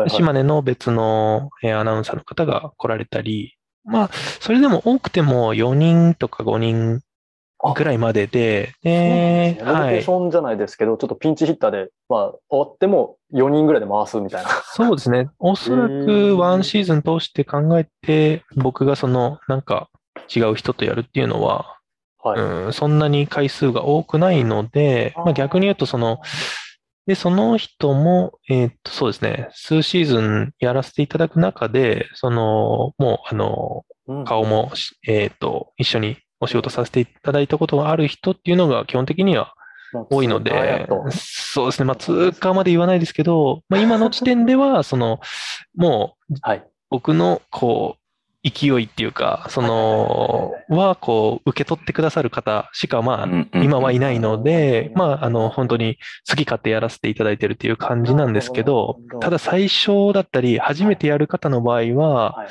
[0.09, 7.01] 島根の別のアナウンサーの方が来られたり、まあ、それでも多くても4人とか5人
[7.75, 14.51] ぐらいまでで、で、ローテーションじゃないですけど、ちょっとピンチヒッターで、まあ、終わっても4人ぐらいで回すみたいな。
[14.65, 15.29] そうですね。
[15.39, 19.89] おそらくワンシーズン通して考えて、僕がその、なんか
[20.35, 21.79] 違う人とやるっていうのは、
[22.25, 26.21] はい、うん、そんなに回数が多くないので、まあ逆に言うとその、
[27.07, 33.85] で、その人も、えー、っと、そうですね、数シーズンやらせていただく中で、その、もう、あの、
[34.25, 34.71] 顔も、
[35.07, 39.55] えー、っと、一緒にお仕事させていただいたことがある人っていうのが基本的には
[40.11, 45.21] 多いので、そうですね、まあ、通過まで言わないですけど、まあ、今の時点では、その、
[45.77, 46.35] もう、
[46.91, 48.02] 僕の、こう、
[48.45, 62.47] 勢いっていうか、その、は、こう、受け取ってくださる方しか、まあ、今はいないので、まあ、あの、本当に好き勝手やらせていただいてるっていう感じなんですけど、ただ最初だったり、初めてやる方の場合は、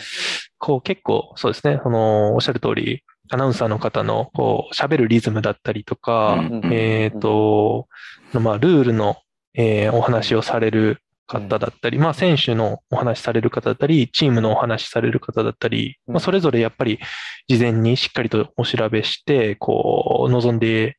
[0.59, 7.87] こう、結構、そうですね、その、おっしゃる通り、アナウンサーの方の、こう、喋るリズムだったりとか、えっと、
[8.33, 9.17] まあ、ルールの、
[9.53, 11.01] えー、お話をされる
[11.31, 16.99] 方だったり、まあ選手のお話しされる方だったり、チームのお話しされる方だったり、まあそれぞれやっぱり
[17.47, 20.97] 事前にしっかりとお調べして、こう、望んで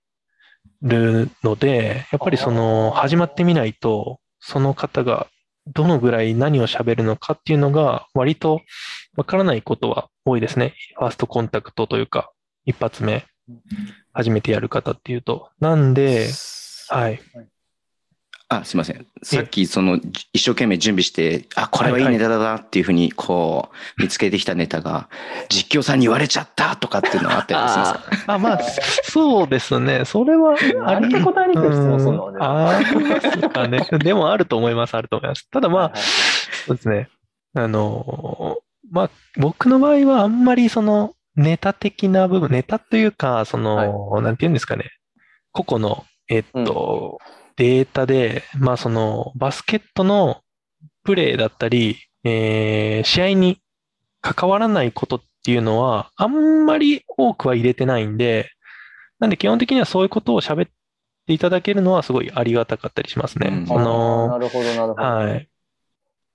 [0.81, 5.29] るので、やっぱりその、始まってみないと、その方が
[5.67, 8.61] どのぐらい何を喋るのかっていうのが割と
[9.17, 10.75] わからないことは多いですね。
[10.97, 12.33] ファーストコンタクトというか、
[12.65, 13.25] 一発目、
[14.13, 15.51] 初めてやる方っていうと。
[15.61, 16.29] なんで、
[16.89, 17.21] はい。
[18.61, 19.07] あ、すいません。
[19.23, 19.99] さっきその
[20.33, 25.09] 一生懸命準備して、あ、これはいいネタだなっていうふうにこう見つけてきたネタが、
[25.49, 28.61] 実況さんに言われちゃったとかっていうのはあったりするんですかあ、まあ、
[29.05, 30.05] そうですね。
[30.05, 33.87] それはありて答えにくい質問するのありますかね。
[33.99, 35.49] でもあると思います、あると思います。
[35.51, 35.93] ただまあ、
[36.67, 37.09] そうですね。
[37.55, 38.59] あの、
[38.91, 44.91] まあ、僕の場合はあんまりそのネタ的な部分、ネタというか、その、はい、なんて言うんですかね。
[45.53, 50.41] 個々の、えっと、うんデータで、まあそのバスケットの
[51.05, 53.61] プレーだったり、えー、試合に
[54.21, 58.51] 関わらないことっていうのは、あんまり多くは入れてないんで、
[59.21, 60.71] なんで基本的にはそういうことを喋っ
[61.29, 63.49] ていただけるのはすごいありがたかったりしますね。
[63.49, 64.95] うん、そのなるほど、なるほど。
[64.95, 65.49] はい。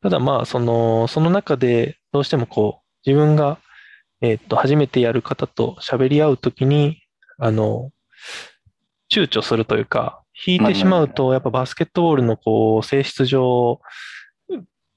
[0.01, 3.59] ただまあ、その、その中でどうしてもこう、自分が、
[4.21, 7.01] えっと、初めてやる方と喋り合うときに、
[7.37, 7.91] あの、
[9.11, 13.80] 躊躇するというか、引いてしまうと、やっぱバスケットボールのこう、性質上、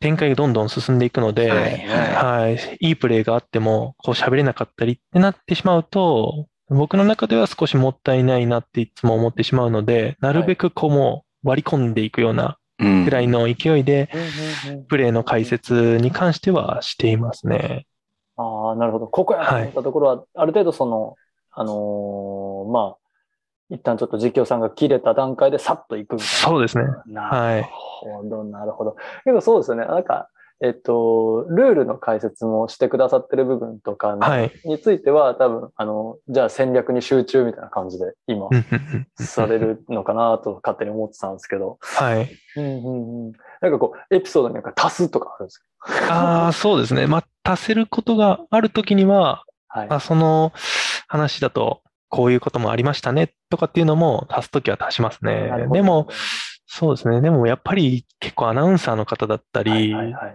[0.00, 2.90] 展開がどんどん進んでいくので、はい、はい、い。
[2.92, 14.09] いプレーがあっても、こう喋れなかったりってなってしまうと、僕の中では少しもったいないなっていつも思ってしまうので、なるべくこうも割り込んでいくようなぐらいの勢いで、
[14.88, 17.87] プレーの解説に関してはしていますね。
[18.37, 19.07] ああ、なるほど。
[19.07, 21.16] ここやと思ったところは、ある程度その、
[21.50, 22.99] あのー、まあ、
[23.70, 26.33] 一旦ちょっと実況さんが切れた段階でさっと行くみたいな。
[26.48, 26.85] そうですね。
[27.06, 28.96] なるほど、なるほど。
[29.24, 29.87] けどそうですよね。
[29.87, 30.28] なんか、
[30.62, 34.18] えっと、ルールの解説もしてくださってる部分とか
[34.66, 38.48] については、はい、多分、あの、じゃあ戦略に集中みたいな感じで今、
[39.18, 41.78] されるのかなと勝手に思ってたんですけど。
[41.80, 42.28] はい。
[42.56, 45.64] うんうんうん、なんかこう、エピソードになんか足すとかあるんですか？
[46.11, 47.06] ああ、そうですね。
[47.06, 50.52] まあ、足せることがあるときには、はい、まあ、その
[51.09, 55.50] 話だと、こういうこともありましたねとかっていうのも足すときは足しますね。
[55.72, 56.08] でも、
[56.66, 57.20] そうですね。
[57.20, 59.94] でもやっぱり結構アナウンサーの方だったり、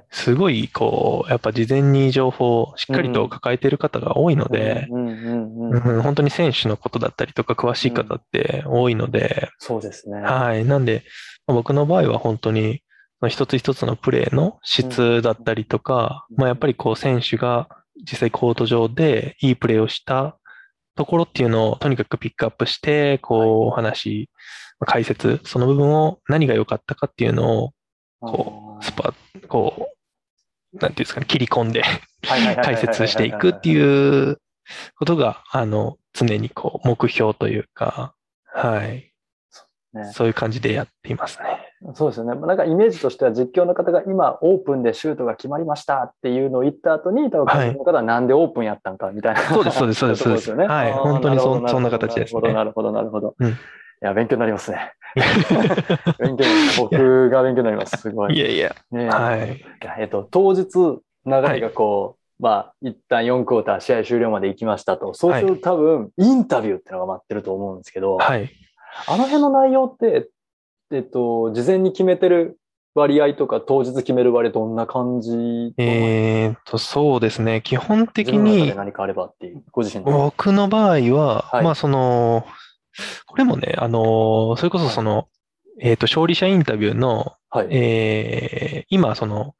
[0.09, 4.88] すごいこう、やっぱ事前に情報をしっかりと抱えている方が多いので、
[6.03, 10.19] 本当に選手のことだったりとか詳しい方って多いので、そうですね。
[10.19, 10.65] はい。
[10.65, 11.03] なんで、
[11.47, 12.81] 僕の場合は本当に
[13.29, 17.69] 一つ一つのプレーの質だったりとか、まあやっぱりこう選手が
[18.01, 20.38] 実際コート上でいいプレーをした
[20.95, 24.29] ところっていうのをとにかくピックアップして、こう、お話、
[24.86, 27.71] 解説、その部分を何が良かったかっていうのを、
[28.19, 29.13] こう、スパ、
[29.47, 29.89] こ
[30.73, 31.84] う、なんていうんですかね、切り込んで
[32.21, 34.38] 解説していくっていう
[34.95, 39.12] ことが、あの、常にこう、目標というか、はい。
[39.93, 41.64] ね、そういう感じでやっていますね。
[41.93, 42.36] そうですよね。
[42.48, 50.24] なんかイメージとしては実況の方が今オープンでシュートが決まりましたっていうのを言った後に、多分監督の方はなんでオープンやったんかみたいな、はい、そうです、そうです、そうです。
[50.24, 50.65] そうですよね。
[50.65, 50.93] はい。
[50.93, 52.54] 本当にそそんな形です、ね。
[52.54, 53.45] なるほど、なるほど、なるほど。
[53.48, 53.54] うん、い
[54.02, 54.93] や、勉強になりますね。
[56.17, 56.45] 勉強
[56.80, 57.98] 僕が勉強になります。
[57.98, 58.36] すごい。
[58.36, 58.76] いやいや。
[58.91, 59.63] ね、はい。
[60.00, 60.65] えっと、当日、
[61.26, 65.13] 流れがこう、はい、まあ、一旦4クォーター試合終了まで行きましたと。
[65.13, 68.50] そうすると多分、インタビューっていうのが待ってると思うんですけど、はい。
[69.08, 70.30] あの辺の内容って、
[70.91, 72.60] えっと、事前に決めてる
[72.93, 75.74] 割合とか当日決める割合どんな感じ？
[75.78, 77.62] えっと、そうですね。
[77.62, 82.45] 基本的に、何かあればっていう、ご自身僕の場合は、はい、まあその、
[83.26, 85.28] これもね、あの、それこそその、
[85.82, 89.56] えっと、勝利者インタビューの、はい、えー、今、その、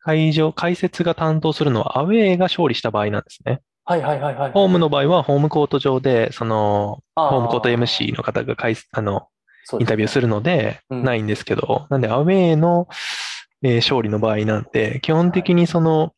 [0.00, 3.62] 会場、解説が担当するのはアウェーが勝利した場合なんですね。
[3.86, 4.52] はいはいはいはい。
[4.52, 8.54] ホームの場合は、ホームコート上で、その、ホームコート MC の方が
[8.92, 9.28] あの、
[9.78, 12.88] インタビューするので、ないんですけど、なんでアウェーの、
[13.62, 16.12] えー、勝利の場合なんて、基本的にその、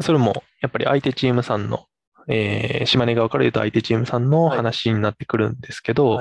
[0.00, 1.86] それもやっぱり相手チームさんの、
[2.28, 6.20] えー、島根側から言うと相手チームさんの話になってくるんですけど、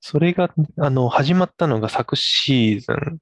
[0.00, 3.18] それが、あの、始まったのが昨シーズン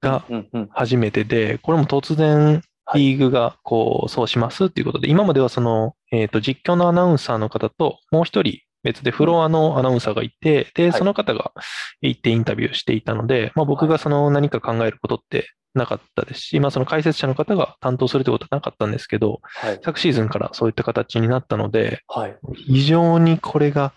[0.00, 0.24] が
[0.70, 2.62] 初めてで、これも突然、
[2.94, 11.52] リーグがこう、そうしますっていうことで、今まではその、えっ、と、実況のアナウンサーの方と、もう一人別でフロアのアナウンサーがいて、で、その方が
[12.00, 23.92] 行ってインタビューしていたので、まあ僕がその何か考えることってなかったですし、まあその解説者の方が担当するということはなかったんですけど、はい、昨シーズンからそういった形になったので、はい、非常にこれが、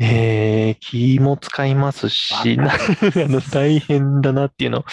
[0.00, 2.58] えー、気も使いますし、
[3.52, 4.84] 大変だなっていうのを、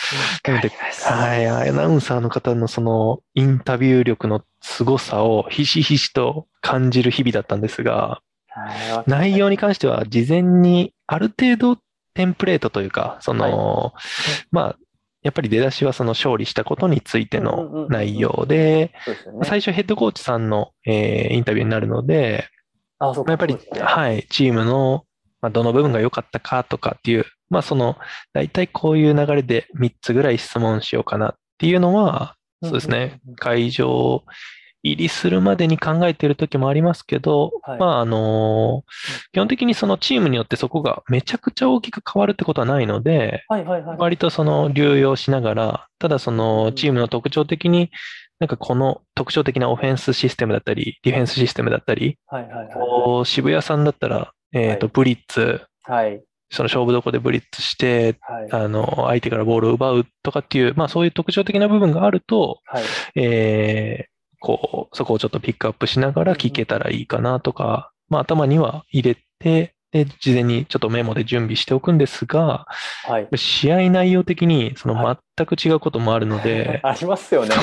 [1.03, 8.21] はい、アナウンサーの方のそのインタビュー力の凄さをひしひしと感じる日々だったんですが、
[9.07, 11.77] 内容に関しては事前にある程度
[12.13, 14.75] テンプレートというか、その、はい、まあ、
[15.21, 18.93] やっぱり出だしはその勝利したことについての内容で、
[19.43, 22.47] 最初ヘッドコーチさんの、えー、インタビューになるので、
[22.99, 25.03] あそうやっぱり、はい、チームの、
[25.41, 27.97] まあ、どの部分が良かったかとかっていう、まあその、
[28.33, 34.23] 大体こういう流れで3つぐらい質問しようかなっていうのは、そうですね、会場
[34.85, 47.89] 入りするまでに考えている時もありますけど、はい、まあ、あのー、基本的にそのチームによってそこがめちゃくちゃ大きく変わるってことはないので、はいはいはい、割とその流用しながら、ただそのチームの特徴的に、
[48.39, 56.21] なんかこの特徴的なオフェンスシステムだったり、ディフェンスシステムだったり、はいはいはい、渋谷さんだったら、えっ、ー、と、ブリッツ、はい、
[56.51, 62.83] その勝負どこでブリッツして、はい、あの、相手からボールを奪うとかっていう、まあそういう特徴的な部分があると、はい、
[63.15, 72.67] えー、こう、そこをちょっとピックアップしながら聞けたらいいかなとか、まあ頭には入れて、で、事前にちょっとメモで準備しておくんですが、
[73.05, 76.81] はい、試合内容的にその全く違うこともあるので。
[76.83, 77.55] はい、ありますよね。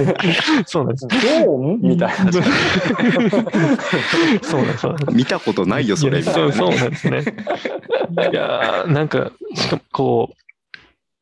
[0.64, 1.08] そうなんです。
[1.08, 1.16] ど
[1.54, 1.76] う？
[1.76, 2.32] みたいな。
[4.42, 4.86] そうなんです。
[5.12, 6.22] 見たことないよ、それ。
[6.22, 7.20] そうそうなんですね。
[8.32, 10.36] いやなんか、しかもこう、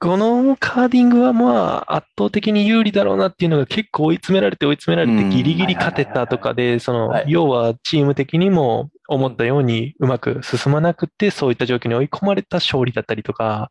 [0.03, 13.71] このカーディングはまあ圧倒的に有利だろうなっていうのが結構追い詰められて追い詰められてギリギリ勝てたとかで、その、要はチーム的にも思ったようにうまく進まなくて、そういった状況に追い込まれた勝利だったりとか、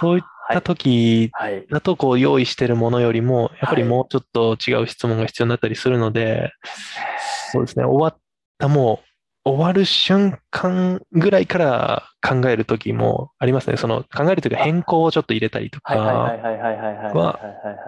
[0.00, 1.30] そういった時
[1.70, 6.52] だとこう用意してるものよりも、やっぱりもうちょっと違う質問が必要になったりするので、
[7.52, 8.20] そうですね、終わっ
[8.58, 9.05] たもう
[9.46, 13.76] 終わる瞬間ぐらいから考えるときもありますね。
[13.76, 17.38] その考えるときは変更をちょっと入れたりとかは、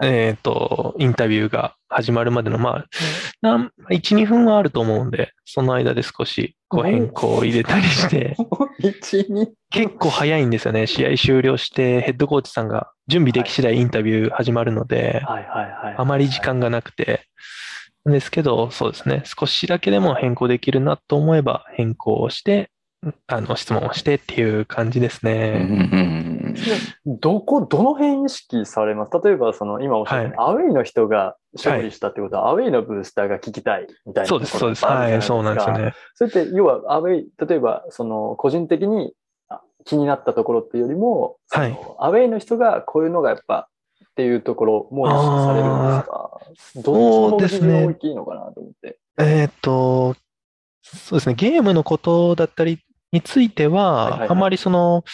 [0.01, 2.85] えっと、インタビューが始まるまでの、ま
[3.43, 8.37] あ、1、2分はあると思うんで、その間で少しこう変更を入れたりして、
[9.69, 10.87] 結構早いんですよね。
[10.87, 15.21] 試合終了してヘッドコーチさんが準備でき次第インタビュー始まるので、
[15.97, 17.25] あまり時間がなくて、
[18.05, 19.23] ですけど、そうですね。
[19.25, 22.71] 少しだけでも変更できるなと思えば変更して、
[23.27, 26.53] あの、質問をしてっていう感じですね。
[27.05, 29.11] どこ、どの辺意識されます？
[29.23, 34.85] 例えば、その、今おっしゃった、はい、アウェイの人が勝利したってことは、はい、アウェイのブースターが聞きたいみたいなそうです、そうです。
[34.85, 35.93] はい、そうなんですよね。
[36.15, 39.13] それって、要は、アウェイ、例えば、その、個人的に
[39.85, 43.69] 気になったところっていうよりも、はい、アウェイの人がこういうのがやっぱ
[44.19, 46.39] っていうところも意識されるんですか？
[46.83, 48.99] どっちも大きいのかなと思って。
[49.17, 50.15] えっ、と、
[50.83, 52.79] そうですね、ゲームのことだったり
[53.13, 55.05] については、あまりその、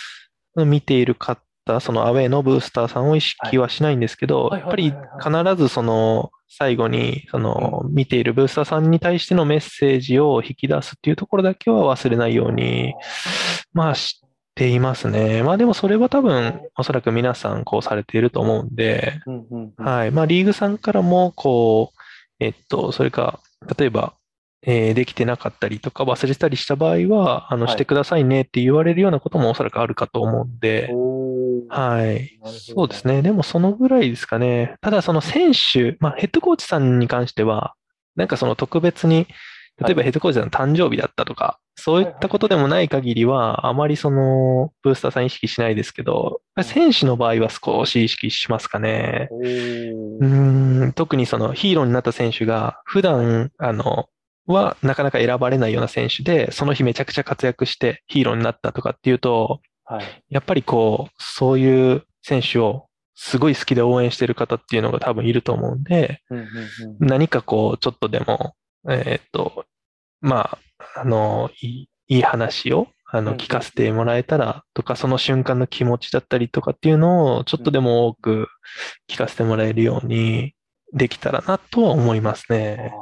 [0.56, 1.40] 見ている方、
[1.82, 4.92] そのアウェイのブースターさんを意識はしないんですけど、やっぱり
[5.24, 12.96] 必ずその、最後に、その、見ているブースターさんに対してのメッセージを引き出すっていうところだけは忘れないように、
[13.74, 14.20] まあ、し
[14.56, 15.44] ていますね。
[15.44, 19.20] まあでもそれは多分、おそらく皆さんこうされていると思うんで、
[19.78, 20.12] はい。
[20.12, 22.02] まあリーグさんからも、こう、
[22.40, 23.40] えっと、それか、
[23.78, 24.14] 例えば、
[24.68, 30.90] えー、できてなかったりとか忘れたりした場合は、あの、してくださいねって言われるようなこともおそらくあるかと思うんで、
[31.70, 32.40] はい。
[32.46, 33.22] そうですね。
[33.22, 34.76] でもそのぐらいですかね。
[34.82, 37.76] ただその選手、まあヘッドコーチさんに関しては、
[38.16, 39.28] なんかその特別に、
[39.78, 49.28] 例えばヘッドコーチの誕生日だったとか、そういったことでもない限りは、あまりその、ブースターさん意識しないですけど、選手の場合は少し意識しますかね。
[49.32, 50.94] うん。
[50.94, 54.08] 特にそのヒーローになった選手が、普段、あの、
[54.48, 66.22] はなかなか選ばれないような選手で、その日めちゃくちゃ活躍してヒーローになったとかっていうと、はい、やっぱりこう、そういう選手をすごい好きで応援してる方っていうのが多分いると思うんで、
[67.00, 68.56] 何かこう、ちょっとでも、
[68.90, 69.66] えー、っと、
[70.22, 70.58] ま
[70.96, 78.48] あ、あの、いい、話を、あの、聞かせてもらえたらとか、その瞬間の気持ちだったりとかっていうのを、ちょっとでも多く
[79.10, 80.54] 聞かせてもらえるように
[80.94, 82.94] できたらなとは思いますね。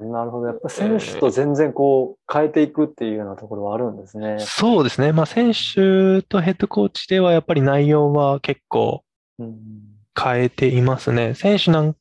[0.00, 0.48] なるほど。
[0.48, 4.36] やっぱ選手と全然こう変えていくっていうようなところはあるんですね。
[4.40, 5.12] そうですね。
[5.12, 9.04] まあ選手とヘッドコーチではやっぱり内容は結構
[9.38, 11.34] 変えていますね。
[11.34, 11.96] 選手なん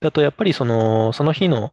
[0.00, 1.72] だとやっぱりその、その日の、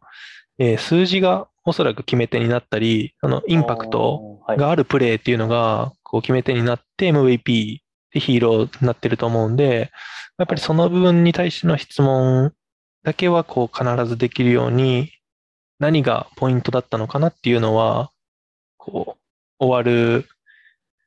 [0.58, 7.78] えー、数字がおそらく決め手になったり、あの、インパクトがあるプレーっていうのが、こう決め手になって MVP
[8.12, 9.90] でヒーローになってると思うんで、
[10.38, 12.52] やっぱりその部分に対しての質問
[13.02, 15.12] だけはこう必ずできるように、
[15.78, 18.10] 何がポイントだったのかなっていうのは、
[18.76, 20.28] こう、終わる、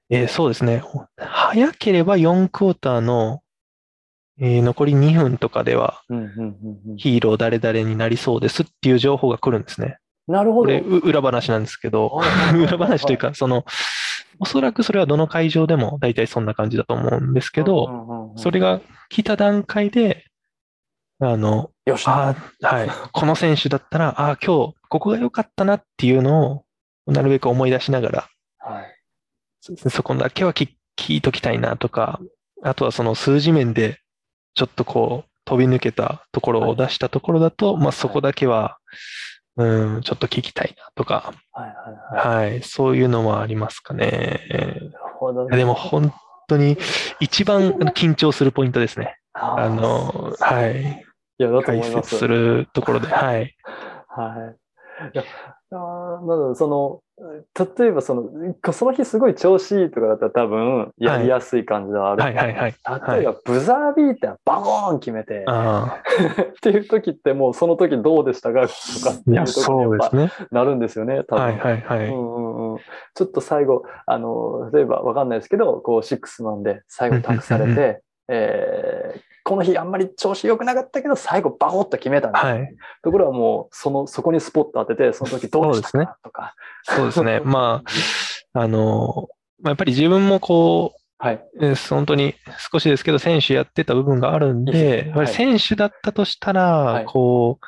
[0.10, 0.84] えー、そうですね。
[1.18, 3.42] 早ければ4クォーターの、
[4.42, 6.02] えー、残り2分とかでは、
[6.98, 10.00] ヒーロー誰々になりそうですっていう情報が来るんですね。
[10.28, 10.64] なるほど。
[10.64, 12.20] これ、裏話なんですけど、
[12.56, 13.66] 裏話というか、その、
[14.40, 20.26] おそらくそれはどの会場でも大体そんな感じだと思うんですけど、それが来た段階で、
[21.20, 22.90] あの、よしあはい。
[23.14, 26.66] この選手だったら、ああ、今日、ここが良かったなっていうのを、
[27.06, 28.28] なるべく思い出しながら、
[28.58, 28.98] はい、
[29.62, 32.20] そこだけは聞聞いときたいなとか、
[32.64, 34.00] あとはその数字面で、
[34.54, 38.78] ちょっとこう、飛び抜けたところを出したところだと、はい、まあそこだけは、
[39.58, 44.42] うん、ちょっと聞きたいなとか、はいはいはい、はい、そういうのはありますかね。
[45.52, 46.14] でも本
[46.48, 46.78] 当に
[47.20, 49.18] 一番緊張するポイントですね。
[49.34, 51.06] あの、はい。
[51.38, 51.92] いや、だと思います。
[51.94, 53.56] 解説するところで、はい。
[54.08, 54.54] は
[55.04, 55.10] い。
[55.14, 55.24] いや、
[55.72, 57.02] あなのその、
[57.78, 58.24] 例えばその、
[58.74, 62.76] その日すごい調子いいとかだったら多分やりやすい感じではある、はい、はいはい。
[62.84, 63.18] はい。
[63.18, 71.46] 例えばブザービーターバコーン決めて、 っていう時ってもうその時どうでしたかとかっていうところになるんですよね、多分。
[71.46, 72.08] はいはいはい。
[72.08, 72.80] うんうんうん、
[73.14, 79.20] ちょっと最後、あの、例えばわかんないですけど、こうシックスマンで最後託されて、 えー、
[79.52, 82.70] この日あんまり調子良くなかったけど、最後バコッと決めたい、
[83.04, 86.56] ところはもう、その、そこにスポット当てて、その時どうでしたかとか。
[86.84, 87.42] そうですね。
[87.44, 87.84] ま
[88.54, 89.28] あ、あの、
[89.66, 91.44] やっぱり自分もこう、はい。
[91.90, 92.34] 本当に
[92.72, 97.66] 少しですけど、選手やってた部分があるんで、選手だったとしたら、はい、こう、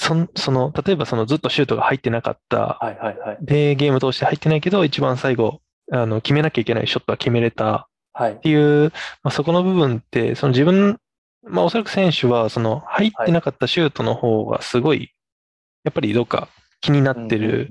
[0.00, 3.38] そその、例えばそのずっとシュートが入ってなかった、はいはいはい。
[3.40, 7.88] で、ゲーム通して入ってないけど、一番最後、あの、決めなきゃいけないショットは決めれた
[8.18, 8.92] っていう、はい、
[9.22, 10.98] まあ、そこの部分って、その自分、
[11.42, 15.12] まあおそらく選手は、その入ってなかったシュートの方がすごい、
[15.84, 16.48] やっぱりどっか
[16.80, 17.68] 気になってる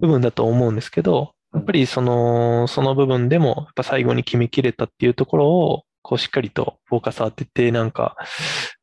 [0.00, 8.16] 部分だと思うんですけど、やっぱりその、その部分でも、やっぱ最後に決めきれたっていうところを、こうしっかりとフォーカス当てて、なんか、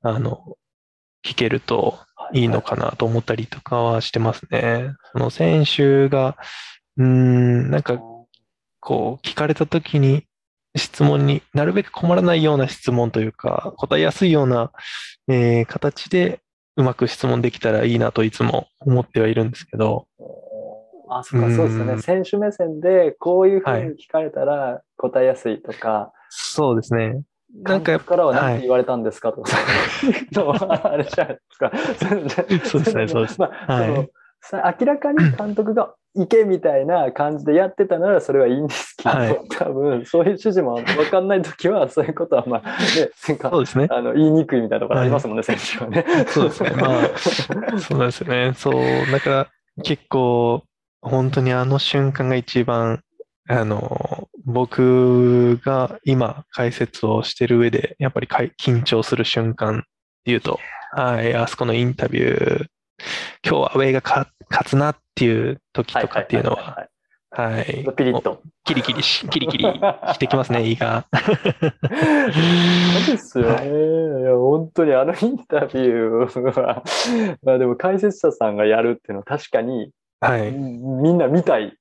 [0.01, 0.55] あの、
[1.25, 1.99] 聞けると
[2.33, 4.91] いいのかなと思ったりとかはしてますね。
[5.11, 6.37] その選手が、
[6.97, 7.99] うん、なんか、
[8.79, 10.25] こう、聞かれたときに、
[10.75, 14.71] 質問になるべく困らないような質問というか、答えやすいような、
[15.27, 16.41] えー、形で
[16.75, 20.07] うまく質問できたらいいなといつも思ってはいるんですけど。
[21.09, 22.01] あ、そうか、そうですね。
[22.01, 25.89] 選手目線でこういうふうに聞かれたら答えやすいとか。
[25.89, 27.23] はい、そうですね。
[27.63, 31.71] なんかやっぱからは何て言われたんですかとか、はい、あれじゃないですか。
[32.65, 33.39] そうですね、そうです。
[33.41, 34.09] まあ、はい、
[34.79, 43.87] 明らかに監督が行けみたいな感じでやってたならそれはいいんですけど、はい、多分そういう指示も分かんない時はそういうことはまあ、 ね、そうですね。
[43.91, 46.25] あの言いにくいみたいなところありますもんね、はい、選手はね。
[46.27, 46.71] そうですね。
[46.71, 48.53] まあ、そうですね。
[48.55, 49.47] そう、だから
[49.83, 50.63] 結構
[51.01, 53.01] 本当にあの瞬間が一番
[53.51, 59.81] あの、僕が今解説をしてる上で、やっぱり緊張する瞬間っ
[60.23, 60.59] ていうと、
[60.91, 62.65] はい、あそこのインタビュー、
[63.43, 64.27] 今日はアウェイが勝
[64.65, 66.87] つなっていう時とかっていうのは、
[67.31, 67.65] はい。
[67.95, 68.41] ピリッと。
[68.63, 71.05] キリキリし、 キリキリしてきますね、胃が。
[71.13, 74.21] そうですよね。
[74.21, 76.83] いや、本当にあのインタビューは、
[77.43, 80.51] まあでも解説者さんがやるっていうのは確かに、はい。
[80.51, 81.75] みんな見たい。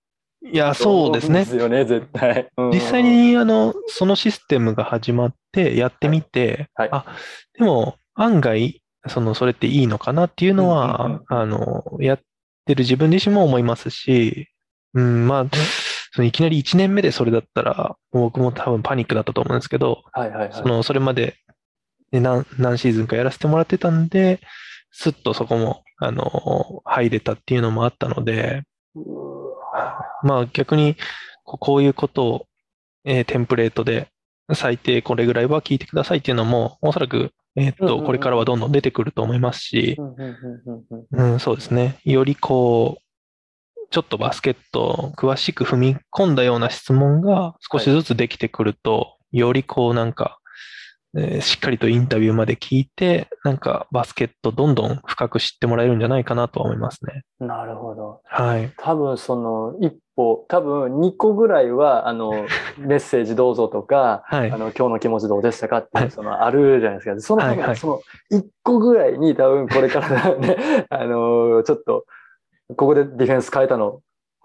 [0.53, 1.41] いや、そうですね。
[1.41, 2.49] ですよね、絶対。
[2.57, 7.05] 実際に、あの、そのシステムが始まってやってみて、はい、あ、
[7.59, 12.21] でも案外、その、それっていいのかなっていうのは、あの、やっ
[12.69, 14.49] てる自分自身も思いますし、
[14.95, 15.47] うん、まあ、
[16.13, 21.37] そのいきなり1年目でそれだったら、僕も多分パニックだったと思うんですけど、はいはいはい、その、それまで、
[22.13, 24.41] ね、何、何シーズンかやらせてもらってたんで、
[24.91, 28.63] すっとそこも、あの、入れたっていうのもあったので、
[30.23, 30.97] まあ逆に、
[31.45, 32.47] こういうことを、
[33.05, 34.09] えー、テンプレートで
[34.55, 39.97] 最低これぐらいは聞いてくださいっていうのも、おそらくえっと、これからはどんどん出てくると思いますし、
[41.11, 41.99] うん、そうですね。
[42.05, 43.03] よりこう、
[43.91, 50.38] ちょっとバスケット詳しく踏み込んだような質問が少しずつできてくると、よりこうなんか、
[51.17, 57.25] えー、しっかりとインタビューまで聞いて、なんかバスケットどんどん深く知ってもらえるんじゃないかなと思いますね。
[57.41, 58.21] なるほど。
[58.25, 58.73] はい。
[58.77, 62.47] 多分その一歩、多分2個ぐらいは、あの、
[62.77, 67.21] メッセージどうぞとか、はい、あの、今日の気持ちどうでしたかっていう、その、あるじゃないですか。
[67.21, 68.01] その多分、その
[68.31, 72.05] 1個ぐらいに多分これからね、 あの、ちょっと、
[72.77, 74.01] ここでディフェンス変えたの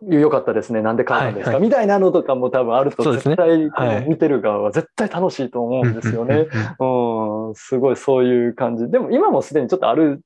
[0.10, 0.82] 良かったですね。
[0.82, 3.72] なんでんですか、はいはい、みたいなのとかも多分あると、絶対、
[4.08, 6.48] 見てる側は絶対楽しいと思うんですよね。
[6.80, 8.90] うん、すごいそういう感じ。
[8.90, 10.22] でも今もすでにちょっとある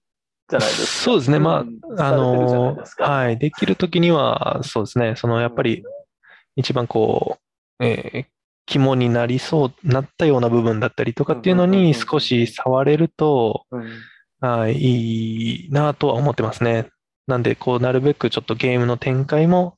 [0.50, 1.04] じゃないですか。
[1.04, 1.40] そうですね。
[1.40, 1.66] ま
[1.98, 3.38] あ、あの、はい。
[3.38, 5.16] できるときには、そうですね。
[5.16, 5.84] その、やっぱり、
[6.56, 7.38] 一番こ
[7.80, 8.26] う、えー、
[8.66, 13.66] 肝になりそう、なったような部分だったりとかっていうのに少し触れると、
[14.40, 16.90] はい、いいなとは思ってますね。
[17.28, 19.78] なんで、こう、なるべくちょっとゲームの展開も、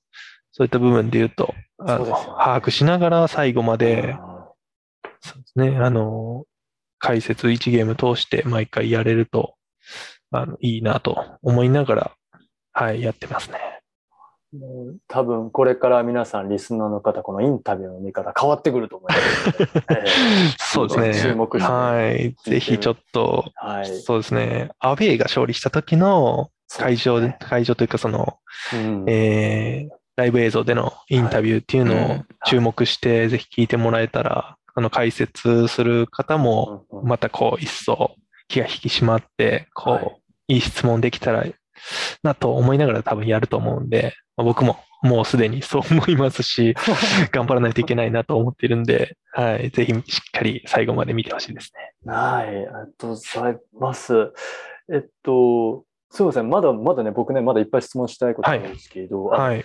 [0.52, 4.16] そういった部分で言うと、あの、把握しながら最後まで、
[5.22, 6.46] そうですね、あの、
[7.00, 9.56] 解説1ゲーム通して毎回やれると、
[10.32, 12.12] あの、いいなと思いながら、
[12.74, 13.60] はい、やってますね。
[15.08, 21.32] 多分これから皆さんリスナーの方、このインタビューの見方変わってくると思います、 えー、そうですね。
[21.32, 21.72] 注目して。
[21.72, 22.36] はい。
[22.44, 24.72] ぜひちょっと、はい、そうですね。
[24.80, 28.38] アウェイが勝利した時の会場で、ね、会場というかその、
[28.74, 38.16] うん、えー、ライブ映像でのインタビューっていうのを注目して、ぜひ聞いてもらえたら、あの、解説する方も、またこう、一層
[38.48, 41.46] 気が引き締まって、こう、はい、いい質問できたら
[42.24, 46.76] なと思いながら多分やると思うんで、まあ、僕ももうすでに そう思いますし、
[47.32, 51.72] 頑張らないといけないなと思っているんで、はい、ぜひしっかり最後まで見てほしいです
[52.06, 52.12] ね。
[52.12, 54.34] はい、ありがとうございます。
[54.92, 56.50] えっと、そうですね。
[56.50, 59.60] まだまだね、僕ね、まだいっぱい質問したいことあるんですけど、はい。
[59.60, 59.64] 2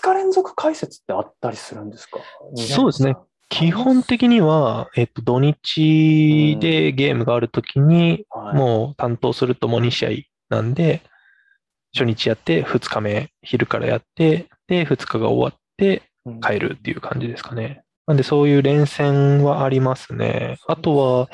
[0.00, 2.20] 日連続解説ってあったりするんですか？
[2.56, 3.16] そうですね。
[3.48, 8.24] 基本的には、えっと、土日でゲームがあるときに、
[8.54, 10.06] もう担当するともう2試
[10.50, 11.02] 合なんで、
[11.94, 16.02] 初日やって、2日目、昼からやって、で、2日が終わって
[16.42, 17.82] 帰るっていう感じですかね。
[18.06, 20.56] なんでそういう連戦はありますね。
[20.66, 21.28] あとは、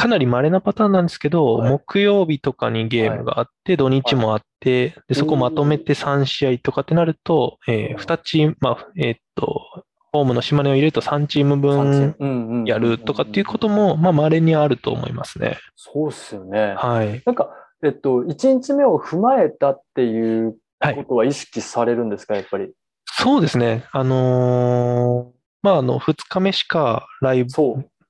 [0.00, 15.58] かなり稀なパターンなんですけど、はい、木曜日とかにゲームがあって、土日もあって、で、そこまとめて3試合とかってなると、えー、2チーム、まあ、えー、っと、ホームの島根を入れると3チーム分やるとかっていうことも、まあ、稀にあると思いますね。
[15.76, 16.74] そうっすよね。
[16.78, 17.22] はい。
[17.26, 17.50] なんか、
[17.84, 22.72] えっと、1日目を踏まえたっていうことは意識されるんですか、はい、やっぱり。
[23.04, 23.84] そうですね。
[23.92, 27.50] あのー、まあ、あの、2日目しかライブ、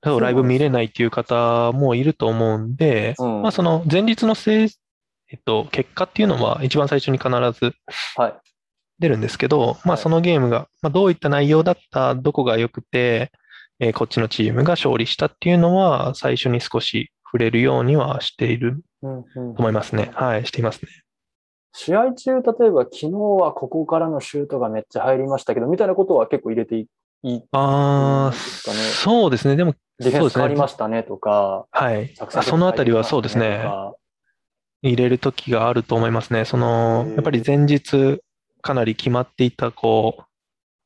[0.03, 4.69] ライブ見れないっていう方もいると思うんで、うん、まあその前日のせい、
[5.31, 7.73] えっと、結果っていうのは一番最初に必ず
[8.99, 13.31] 出るんですけど、はい、まあそのゲームが、まあ、どういった内容だった、どこが良くて、
[13.79, 20.11] えー、こっちのチームが勝利したっていうのは最初に少し触れるようにはしていると思いますね。
[20.13, 20.91] はい、していますね。
[21.73, 26.87] 試合中、例えば昨日はここからのシュートがめっちゃ入りましたけど、みたいなことは結構入れてい
[27.23, 29.55] いいああ、そうですね。
[29.55, 32.13] でも、ディフェンス変わりましたねとか、はい。
[32.43, 33.65] そのあたりはそうですね。
[34.81, 36.45] 入れるときがあると思いますね。
[36.45, 38.19] その、やっぱり前日
[38.61, 40.23] かなり決まっていた、こう、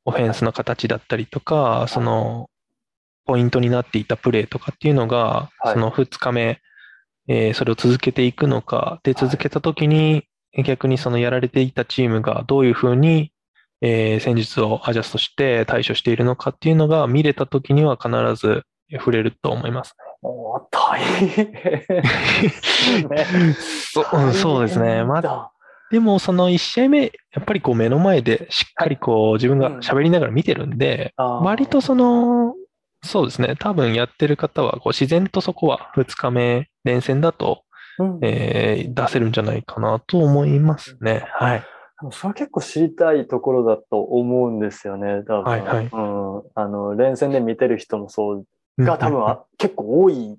[0.04, 2.50] オフェンスの形だったりとか、その、
[3.24, 6.60] ポイントになっていたプレーとかっていうのが、その2日目、
[7.26, 10.24] えー、それを続けていくのか、で、続けたときに、
[10.64, 13.32] 逆にそのやられていたチームがどういうふうに
[13.82, 18.62] えー、戦術をアジャストして対処しているのかっていうのが見れたときには必ず
[18.92, 20.06] 触れると思いますね。
[20.22, 21.52] お大変
[23.54, 25.04] そそうですね。
[25.04, 25.52] まあ、
[25.90, 27.10] でもその1試合目、や
[27.40, 32.54] っぱりこう目の前でしっかりこう自分が喋りながら見てるんで、うん、割とその、
[33.04, 33.54] そうですね。
[33.58, 37.62] 多分やってる方はこう自然とそこは2日目連戦だと、
[37.98, 41.24] うん、えー、出せるんじゃないかなと思いますね。
[41.34, 41.62] はい。
[42.10, 45.22] それは結構知りたいところだと思うんですよね。
[45.26, 46.42] 多分、はいはい、うん。
[46.54, 48.44] あの、連戦で見てる人もそう
[48.78, 50.36] が多分、うん、結構多い。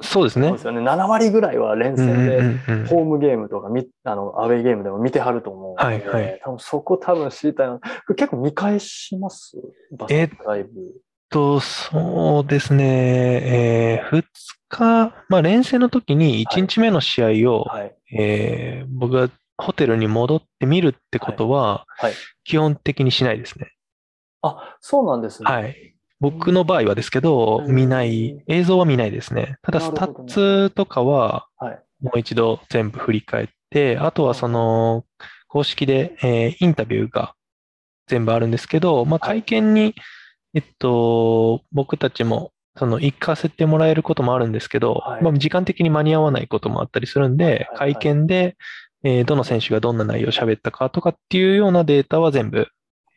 [0.00, 0.46] そうですね。
[0.48, 0.80] そうですよね。
[0.80, 3.68] 7割ぐらいは連戦で、ホームゲームとか、
[4.04, 7.80] あの、アウェイゲームでも見てはると思うので、はいはい、多分そこ多分知りたいな。
[8.16, 9.56] 結構見返します？
[9.96, 10.70] バスケライブ。
[10.70, 11.00] えっ
[11.30, 14.00] と、そうですね。
[14.00, 14.24] えー、2
[14.68, 22.12] 日、まあ連戦の時に1日目の試合を、はいはい、えー、僕がホテルに戻ってみるってことは、はい。
[22.44, 23.72] 基本的にしないですね。
[24.42, 25.50] あ、そうなんですね。
[25.50, 25.96] はい。
[26.20, 29.56] 僕の場合はですけど、見ない、映像は見ないですね。
[29.62, 31.46] ただ、スタッツとかは、
[32.00, 35.04] もう一度全部振り返って、あとはその、
[35.48, 37.34] 公式で、えー、インタビューが
[38.06, 39.94] 全部あるんですけど、まあ、会見に、
[40.54, 48.56] えっと、僕たちもその行かせてもらえることもあるんですけど、はい、まあ、時間的に間に合わないこともあったりするんで、会見で、
[49.04, 52.68] えー、どの選手がどんな内容を喋ったかとかっていうようなデータは全部、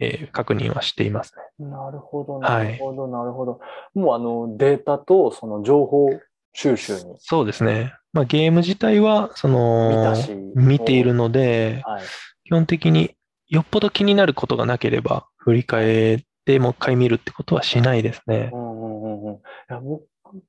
[0.02, 1.68] えー、確認はしていますね。
[1.68, 3.60] なるほど、なるほど、なるほど。
[3.94, 6.10] もうあのデータとその情報
[6.54, 7.16] 収集に。
[7.20, 7.94] そうですね。
[8.14, 10.14] まあ、ゲーム自体は、その、
[10.56, 12.02] 見ているので、はい、
[12.46, 13.16] 基本的に
[13.48, 18.50] よっぽど気になることがなければ、振り返ってもう一回見るってことはしないですね。
[18.54, 19.38] うんうんうん、い
[19.70, 19.82] や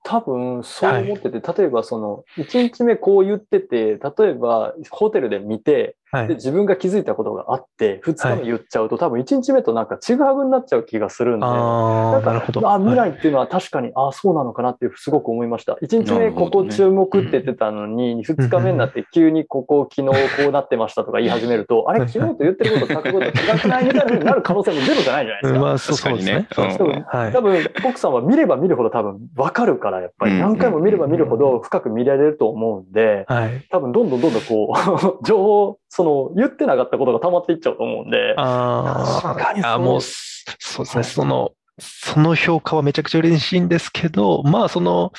[0.05, 12.71] 多分そう思ってて、はい、例えばその1日目こう言ってて、例えばホテルで見て、はい、で自分が気づいたことがあって、2日目言っちゃうと、はい、多分1日目となんかちぐはぐになっちゃう気がするんで、あなるほど。
[12.71, 15.79] あ未来っていうのは確かに、ああ、そうなのかなっていうすごく思いました。
[15.83, 22.07] 1日目ここ注目って言ってたのに、ね、2日目になって急にここ昨日こうなってましたとか言い始めると、 あれ？
[22.07, 25.61] 昨日と言ってること書くこと違くないみたいなふうになる可能性もゼロじゃないじゃないですか。
[25.65, 26.47] まあそうですね。
[26.51, 30.39] 多分、多分、コクさんは見れば見るほど多分分かるから、やっぱり。
[30.39, 33.25] 何回も見れば見るほど深く見られると思うんで、
[33.71, 34.75] 多分どんどんどんどんこ
[35.23, 38.35] う、 情報その、言ってなかったことが溜まっていっちゃうと思うんで。
[38.39, 45.13] ああ、いや、もう、そうですね、その、その評価はめちゃくちゃ嬉しいんですけど、まあ、その、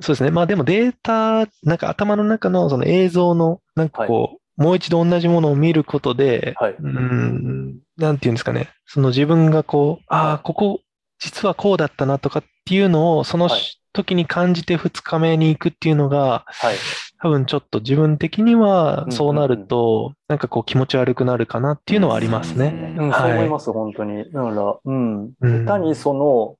[0.00, 0.30] そうですね。
[0.30, 8.70] まあでもデータ、なんか頭の中のその映像の、なんかこう、はい、もう一度同じものを見ることで、はい、うん、なんていうんですかね。
[8.86, 10.80] その自分がこう、ああ、ここ、
[11.18, 13.50] 実はこうだったなとかっていうのを、その
[13.92, 16.76] 時に感じて二日目に行くっていうのが、はい、
[17.20, 22.94] 多分ちょっと自分的にはそうなると、なんかこう気持ち悪くなるかなっていうのはありますね。
[22.96, 24.30] うん、そう思います、本当に。
[24.30, 25.32] だから、うん。
[25.40, 26.56] 下手にその、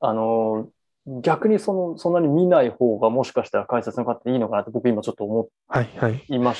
[0.00, 0.68] あの、
[1.06, 6.54] 逆にその、そんなに見ない方がもしかしたら解説の方っていいのかなって僕今ちょっと思いました、はいはい、今。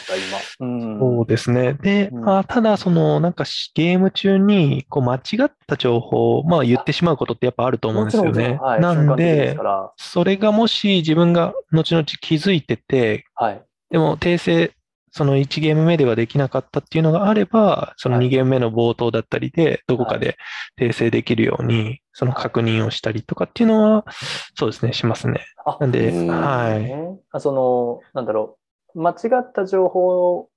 [0.60, 1.72] うん、そうですね。
[1.74, 8.58] で、うん、あただその、なんかゲーム中にこう間違った情報を、まあ言ってしまうことってやっぱあると思うんですよね。
[8.60, 9.56] はい、なんで、
[9.96, 14.72] それがもし自分が後々気づいてて、はい、でも訂正
[15.16, 20.36] その1ゲーム目ではできなかったっていうのがあれば、その2ゲーム目の冒頭だったりで、どこかで
[20.76, 24.04] 訂正できるように、その確認をしたりとかっていうのは、
[24.58, 25.46] そうですね、しますね。
[25.78, 27.40] なんで、はい。
[27.40, 28.58] その、なんだろ
[28.96, 30.48] う、間違った情報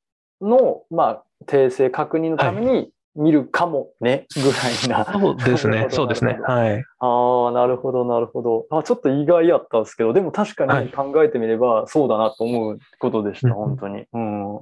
[0.42, 5.06] の、まあ、訂正確認のために、見るかもね、ぐらいな。
[5.06, 5.88] そうですね。
[5.90, 6.40] そうですね。
[6.48, 6.84] はい。
[7.00, 8.66] ああ、なるほど、なるほど。
[8.70, 14.06] あちょっと意外やったんですけど、でも確かに考えてみれば、そうだなと思うことでした、はい、本当に。
[14.14, 14.56] うん。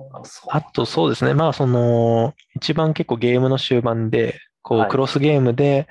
[0.49, 1.33] あと、そうですね。
[1.33, 5.87] まあ、その、一番結構ゲームの終盤で、こう、クロスゲームで、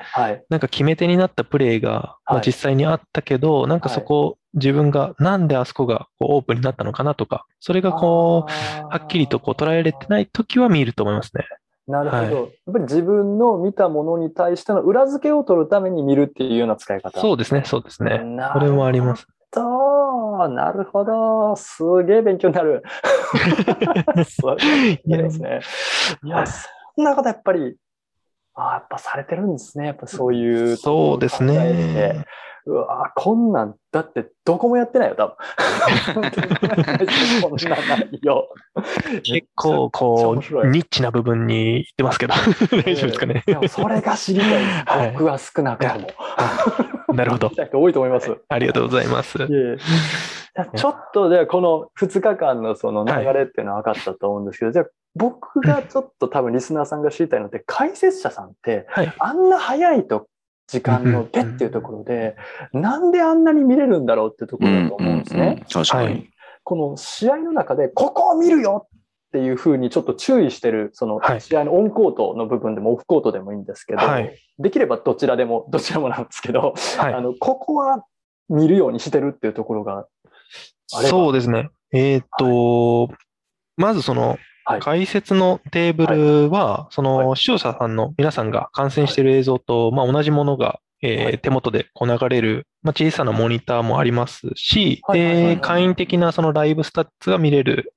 [0.48, 11.44] なんか決め手になったプレイが、まあ、実際にあったけど、なんかそこ、自分がなんであそこがこうオープンになったのかなとか、それがこう、はっきりとこう捉えられてない時は見ると思いますね。
[11.86, 17.20] なるほど、はい、やっぱり自分の見たものに対しての裏付けを取るために見るっていうような使い方。
[17.20, 18.20] そうですね、そうですね。
[18.52, 19.26] これもあります。
[19.50, 21.54] と、なるほど。
[21.56, 22.82] すげえ勉強になる。
[24.28, 25.60] そうですね。
[26.24, 26.68] いや、そ
[27.00, 27.76] んなことやっぱり、
[28.54, 29.86] あやっぱされてるんですね。
[29.86, 30.76] やっぱそういう。
[30.76, 32.24] そうですね。
[32.66, 35.36] うわこんなん、だってどこもやってないよ、多分。
[37.42, 38.48] こんな内容。
[39.22, 42.34] 結構、こう、ニッチな部分に行ってますけど、
[42.70, 43.44] 大丈夫ですかね。
[43.68, 46.08] それが知りたい、僕は少なくとも。
[47.14, 47.50] なるほど。
[47.72, 48.34] 多いと思います。
[48.48, 49.38] ありがとうございます。
[50.76, 54.86] ちょっと、じゃあ、この2日間のその流れっていうのは分かったと思うんですけど、じゃあ、
[55.16, 58.86] 僕がちょっと多分リスナーさんが知りたいのって、解説者さんって、
[59.18, 60.28] あんな早いと
[60.66, 62.36] 時間の手っていうところで、
[62.72, 65.64] なんであんなに見れるんだろうっていうところだと思うんですね。
[65.70, 66.28] 確かに。
[66.62, 69.00] この試合の中で、ここを見るよっ
[69.32, 78.04] ていうふうにちょっと注意してる、その試合のオンコートの部分でもオフコートでもいいんですけど、はい、できればどちらでも、どちらもなんですけど、はい、あの、ここは
[78.48, 80.06] 見るようにしてるっていうところが
[80.88, 81.70] そうですね。
[81.92, 83.16] えっ、ー、と、はい、
[83.76, 84.38] まずその、
[84.80, 97.92] 解説のテーブルは、その視聴者さんの皆さんが観戦している映像と、まあ、同じものが、え手元でこう流れる、まあ、小さなモニターもありますし、で、簡易的なそのライブスタッツが見れる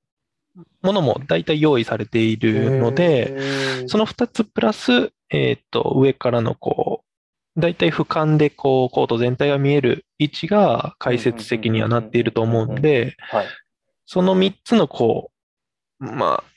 [0.81, 7.03] ものも大体用意されているので、その2つプラス、えっ、と、上からのこ
[7.55, 13.15] う、大体俯瞰でこう、コート全体が見える位置が解説席にはなっていると思うので、
[14.05, 15.31] その3つのこ
[15.99, 16.56] う、まあ、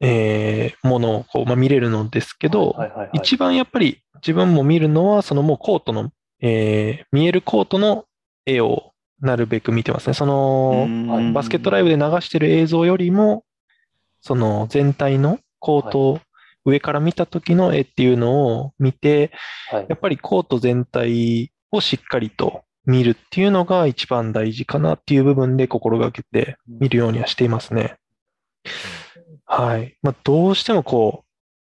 [0.00, 2.76] えー、ものをこう、まあ、見れるのですけど、
[3.12, 8.04] 一番やっぱり自分も見るのは、そのもうコートの、えー、見えるコートの
[8.46, 10.14] 絵をなるべく見てますね。
[10.14, 10.86] その、
[11.32, 13.44] バスケットライブで流してる映像よりも、
[14.20, 16.20] その全体のコートを
[16.64, 19.32] 上から見た時の絵っていうのを見て、
[19.72, 27.96] やっぱりコート全体をしっかりと見るっていうのが一番大事かなっていう部分で心がけて見るようにはしていますね。
[29.48, 29.96] はい。
[30.02, 31.24] まあ、どうしてもこ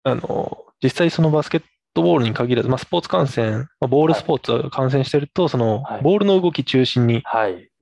[0.04, 1.62] う、あの、実際そのバスケッ
[1.94, 7.22] トボールに限らず、まあ、スポーツ観戦、まあ、ボールスポーツを観戦してると、その、ボールの動き中心に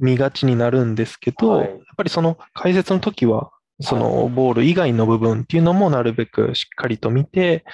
[0.00, 7.64] 見がちになるんですけど、やっぱりその解説の時は、そのボール以外の部分っていうのもなるべくしっかりと見て、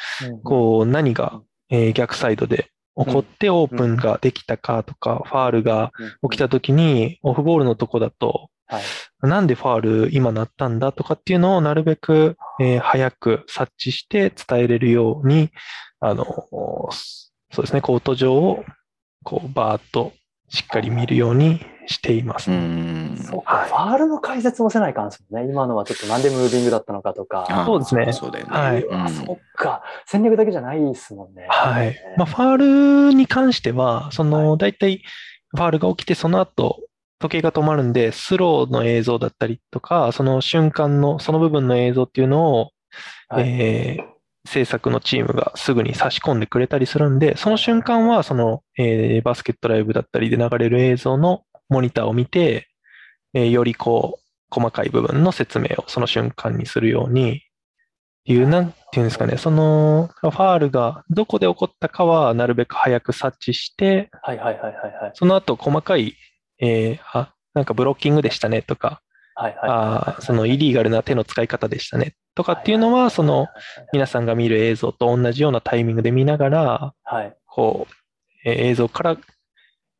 [0.44, 1.42] こう何が
[1.94, 5.92] 逆サイドで起こってオープンができたかとか、ファールが
[6.22, 8.48] 起きた時にオフボールのとこだと、
[9.22, 12.36] なんでファール今なったんだとかっていうのをなるべく
[12.80, 15.50] 早く察知して伝えれるように、
[16.00, 16.88] あの、そ
[17.58, 18.64] うですね、コート上を
[19.24, 20.12] こうバーッと
[20.48, 22.50] しっかり見るようにしています。
[22.50, 25.50] うんそうか、はい、ファールの解説もせないかんですもんね。
[25.50, 27.64] 今のはちょっとなんでムービングだったのかとか。
[27.66, 28.12] そうですね。
[28.12, 28.52] そうだよね。
[28.52, 28.86] はい。
[28.92, 29.82] あ、そっか。
[30.06, 31.46] 戦略だけじゃないですもんね。
[31.48, 31.96] はい。
[32.16, 35.02] まあ、ファールに関しては、その、大体、
[35.50, 36.80] ファールが起きて、その後、
[37.20, 42.70] 時計が止まるんで、スローの映像だったりとか、その瞬間の、その部分の映像っていうのを、
[43.28, 52.68] はい、えー、制作のチームがすぐに差し込んでくれたりするんで、その瞬間は、その、えー、バスケットライブだったりで流れる映像のモニターを見て、
[53.34, 57.42] えー、よりこう、細かい部分の説明をその瞬間にするように、
[58.24, 65.10] いう、なんていうんですかね、その、ファールがどこで起こったかはなるべく早く察知して、はいはいはいはい、はい。
[65.14, 66.14] その後細かい、
[66.60, 69.02] えー、あ、なんかブロッキングでしたねとか、
[69.34, 73.48] はいはい、あそのイリーガルな手の使い方でしたねとかっていうのは、その
[73.92, 77.94] 皆さんが見る映像と同じようなタイミングで見ながら、はい、こう、
[78.44, 79.16] えー、映像から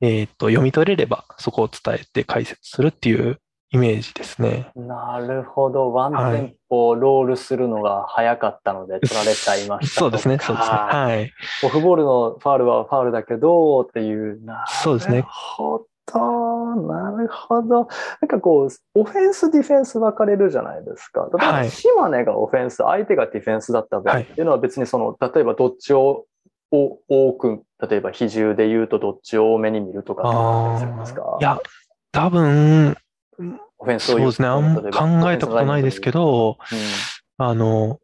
[0.03, 3.39] えっ、と、読み取れればそこを伝えて解説するっていう
[3.71, 4.71] イメージですね。
[4.75, 5.93] なるほど。
[5.93, 10.75] ワンテンポロールするのが早かったので取られちゃいました、そうですね、そうですね。
[10.75, 11.33] はい。
[11.65, 14.41] オフボールのファールはファールだけどっていう。
[14.83, 15.25] そうですね。
[16.15, 16.83] なるほど。
[16.83, 17.89] なるほど。
[18.21, 21.29] なんかこう、オフェンス、ディフェンス分かれるじゃないですか。
[21.33, 26.27] 例えば、島根がオフェンス、相手がディフェンスだった場合っていうのは別にその、例えばどっちを
[26.71, 30.23] 多く、例えば比重で言うとどっちを多めに見るとか
[31.41, 31.61] いや、
[32.13, 32.97] 多分、
[33.79, 34.49] オフェンスそうですね。
[34.49, 36.59] あん考えたことないですけど、
[37.39, 37.99] うん、あの、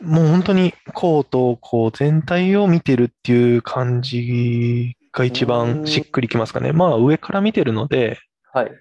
[0.00, 6.72] もう本当にコートをこう全体を見てるっていう感じが一番しっくりきますかね。
[6.72, 8.18] まあ上から見てるので、
[8.52, 8.72] はい、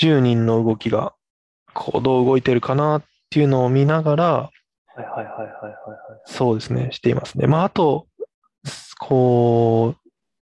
[0.00, 1.14] 10人の動きが
[1.74, 4.50] こうどう動いてるかなっていうのを見ながら、は
[4.96, 5.72] いはいはいはいはい、はい。
[6.24, 7.46] そうですね、していますね。
[7.46, 8.06] まああと、
[8.98, 10.10] こう、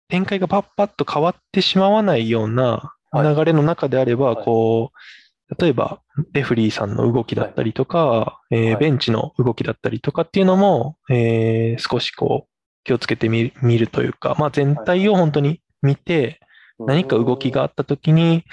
[0.09, 6.01] 展開がパッパッと変わってしまわないような流れの中であれば、こう、例えば、
[6.33, 12.52] レフリーさんの動きだったりとか、えベンチの動きだったりとかっていうのも、え少しこう、
[12.85, 16.41] 気をつけてみるというか、まあ全体を本当に見て、
[16.79, 18.45] 何か動きがあったときに、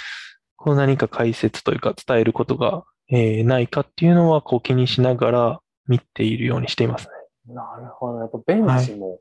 [0.56, 7.54] こう何か解説というか伝えることが、えないかっていうのはこう気にしながら見ているようにしていますね。
[7.56, 8.20] なるほど。
[8.20, 9.20] やっぱベンチも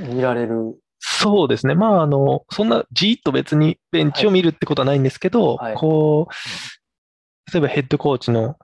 [0.00, 0.76] 見られる。
[0.98, 1.74] そうですね。
[1.74, 8.56] まあ、あの、そんなじーっと別にベンチを見るってことはないんですけど、はい、こう、例えばヘッドコーチの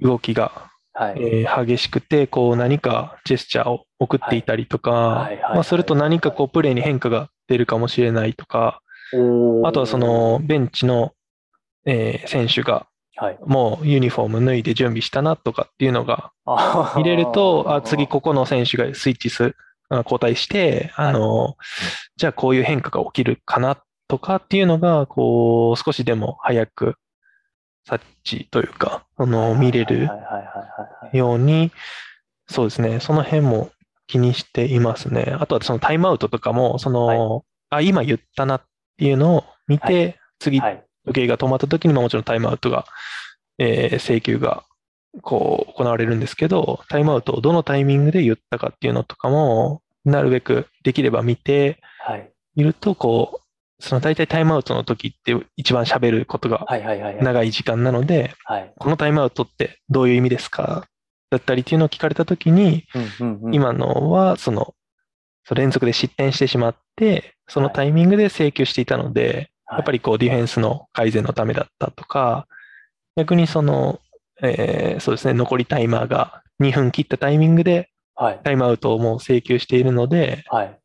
[0.00, 1.14] 動きが、はい。
[1.18, 8.80] えー、激しくて、こう何かジェスチャーを送っていたりとか、まあ、すると何かこうプレーに変化が出るかもしれないとか、
[9.64, 11.12] あとはそのベンチの、
[11.84, 12.86] えー、選手が
[13.44, 16.32] もうユニフォーム脱いで準備したなとかっていうのが
[16.96, 19.54] 見れると、あ次ここの選手がスイッチす
[19.90, 21.56] 交代して、あの、
[22.16, 23.78] じゃあこういう変化が起きるかな
[24.08, 26.96] とかっていうのが、こう、少しでも早く
[27.86, 30.08] 察知というか、あの、見れる
[31.12, 31.70] ように、
[32.48, 33.70] そうですね、その辺も
[34.06, 35.36] 気にしていますね。
[35.38, 38.62] あとはそのタイムアウトとかも、その、あ、今言ったなっ
[38.98, 42.86] ていうのを見て、次、時計が止まった時にももちろんタイムアウトが、
[43.58, 44.64] えー、請求が
[45.22, 51.78] こう行われるんですけど、タイムアウトをどのタイミングで言ったかっていうのとかも、なるべくできれば見て
[52.56, 53.43] いると、こう、
[53.84, 56.66] その大体タイムアウトの時って一番喋ることが
[57.20, 58.34] 長い時間なので、
[58.78, 60.86] このタイムアウトってどういう意味ですか？
[61.30, 62.84] だったりっていうのを聞かれた時に、
[63.52, 64.74] 今のはその
[65.54, 72.46] 連続で失点してしまって、そのタイミングで請求していたので、やっぱりこうディフェンスの改善のためだったとか、
[73.16, 74.00] 逆にその
[74.42, 77.90] えー、そうですね、残りタイマーが2分切ったタイミングで、
[78.42, 80.78] タイムアウトをもう請求しているので、はい、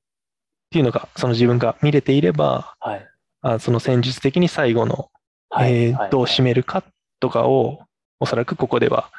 [0.70, 3.08] っていうのが、その自分が見れていれば、はい、
[3.42, 5.10] あその戦術的に最後の、
[5.60, 6.84] えー、どう締めるか
[7.20, 7.80] とかを、
[8.20, 9.10] おそらくここでは、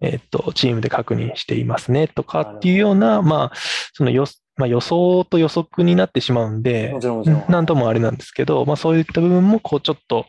[0.00, 3.52] えっ、と、チームで確認していますねとかっていうような、まあ、
[3.92, 4.26] そのよ、
[4.56, 7.44] まあ予想と予測になってしまうんで、もちろんもちろん。
[7.48, 10.26] なんともあれなんですけど、まあそういった部分も、こうちょっと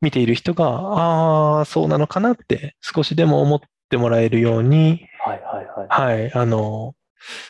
[0.00, 5.66] 見ている人が、ああ、そうなのかなって少しでも思ってもらえるように、はいはい
[5.98, 6.16] はい。
[6.20, 6.94] はい、あの、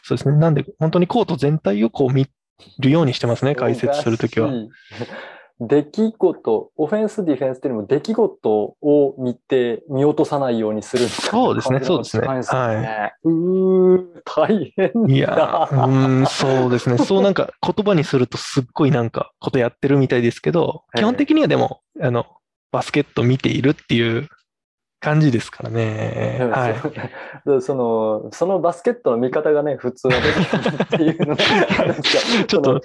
[0.03, 0.39] そうですね。
[0.39, 2.27] なんで、本当にコート全体をこう見
[2.79, 4.51] るようにしてますね、解説するときは。
[5.69, 12.27] 出来事、オフェンス、ディフェンスっていうよりも出来事を見て、見落とさないようにするそうですね、そうですね。
[12.27, 13.29] はい。
[13.29, 16.99] うー、大変いや、うん、そうですね。
[17.05, 22.27] そうなんか言葉にするとすっごいなんかことやってるみたいですけど、基本的にはでも、あの、
[22.73, 24.29] バスケット見ているっていう
[25.03, 26.39] 感じですからね。
[26.53, 26.75] はい。
[27.61, 31.45] その、そのバスケットの見方がね、普通はできるっていうのが
[31.81, 32.45] あるんですよ。
[32.45, 32.81] ちょっと、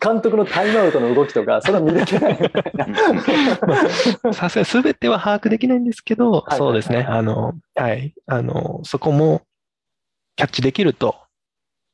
[0.00, 2.72] 監督のタイムアウトの動きとか、それは見れてないみたい
[4.24, 4.32] な。
[4.32, 7.06] さすがに全ては把握できないんですけど、そうですね。
[7.06, 8.14] あの、はい。
[8.26, 9.42] あの、そこも
[10.36, 11.16] キャッチできると、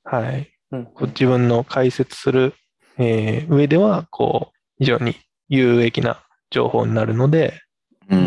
[0.04, 0.52] はい。
[0.70, 2.54] うん、自分の解説する、
[2.96, 5.16] えー、上では、こう、非常に
[5.48, 7.63] 有益な情報になるので、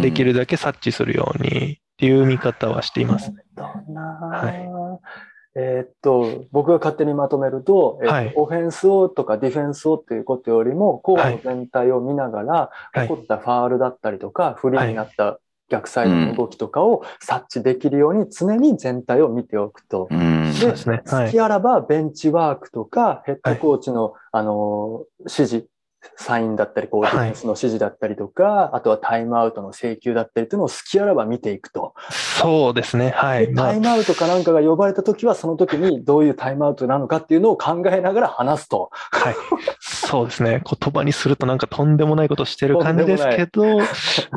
[0.02, 3.38] できるだけ察知するようにっていう見方はしていますね。
[3.56, 20.08] はい、えー、っと、僕が勝手にまとめると、えーはい、オフェンスをとかディフェンスをっていうことよりも、コート全体を見ながら、起こったファールだったりとか、フリーになった逆サイドの動きとかを察知できるように常に全体を見ておくと。
[20.10, 21.02] うん、で、ね。
[21.06, 25.68] はい、好きあらばベンチワークとかヘッドコーチの、はい、あの指示
[26.16, 31.94] サインだったり、こう、ディフェンスの指示だったりとか、はい、あとはタイムアウトの請求だったりというのを好きあらば見ていくと。
[32.12, 33.12] そうですね。
[33.12, 33.54] はい。
[33.54, 38.90] タイムアウトかなんかが呼ばれたときは、その時にどういうタイムアウトなのかっていうのを考えながら話すと。
[38.94, 39.36] はい。
[39.80, 40.62] そうですね。
[40.66, 43.82] 言葉にするとなんかとんでもないことしてる感じですけど、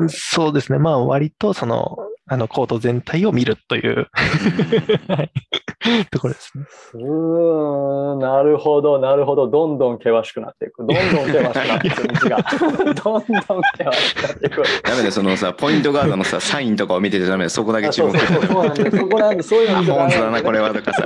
[0.09, 0.79] そうですね。
[0.79, 1.97] まあ割とその、
[2.31, 4.07] あの、コート全体を見るという
[6.11, 6.63] ところですね。
[6.93, 9.49] うん、なるほど、なるほど。
[9.49, 10.77] どんどん険しくなっていく。
[10.77, 12.37] どんどん険しくなっていく道が。
[13.03, 14.63] どんどん険しくなっていく。
[14.81, 21.05] ダメだそのさ、ポイントガードのさ、 サインとかを見ててダメだそこだけ注目してそうなんで、そこなんで、そういうの見て本当だな、これはとかさ。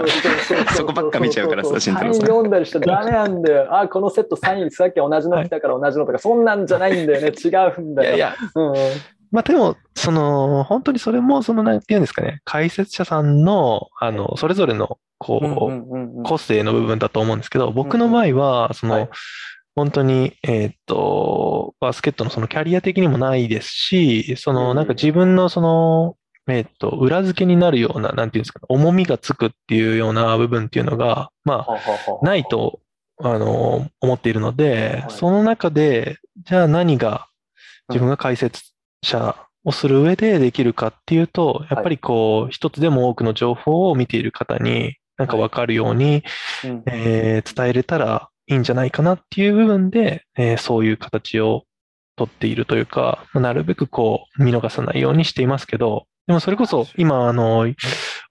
[0.75, 2.21] そこばっか見ちゃうからさ、慎太郎さん。
[2.27, 3.67] 読んだりしてダメなんだよ。
[3.75, 7.29] あ、このセットサイン、さっき同じの来たから同じのとか、そんなんじゃないんだよね。
[7.29, 8.09] 違うんだよ。
[8.09, 8.35] いやいや。
[8.53, 8.75] うん
[9.35, 19.09] まあでも、その、本当にそれも、その、なんていうんですかね、解説者さんの、あの、それぞれの、こう、個性の部分だと思うんですけど、僕の場合は、その、
[19.75, 26.15] 本当に、えっと、バスケットのそのキャリア的にもないですし、その、なんか自分のその、
[26.47, 32.79] えっと、裏付けになるような、なんていうんですか、重みがつくっていうような部分っていうのが、まあ、ないと、
[33.21, 37.27] あの、思っているので、その中で、じゃあ何が
[37.89, 38.74] 自分が解説
[39.05, 46.23] 者をする上でできるかっていうと、やっぱりこう、一つでも多くの情報を見ている方に、なんかわかるように、
[46.85, 51.63] えー、伝えれたらいいんじゃないかなっていう部分で、えー、そういう形を
[52.15, 57.67] とっているというか、なるべくこう、見逃さないようにしていますけど、でもそれこそ今、あの、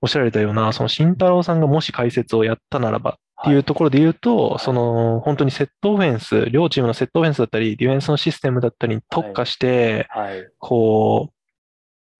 [0.00, 3.14] おっしゃられたような、その慎太郎さんがもし解説をやったならばっ
[3.44, 10.38] ていうところで言うと、はい、その、本当にセットオフェンス、両チームのセットオフェンスだったり、ディフェンスのシステムだったりに特化して、はい。
[10.38, 11.34] はい、こう、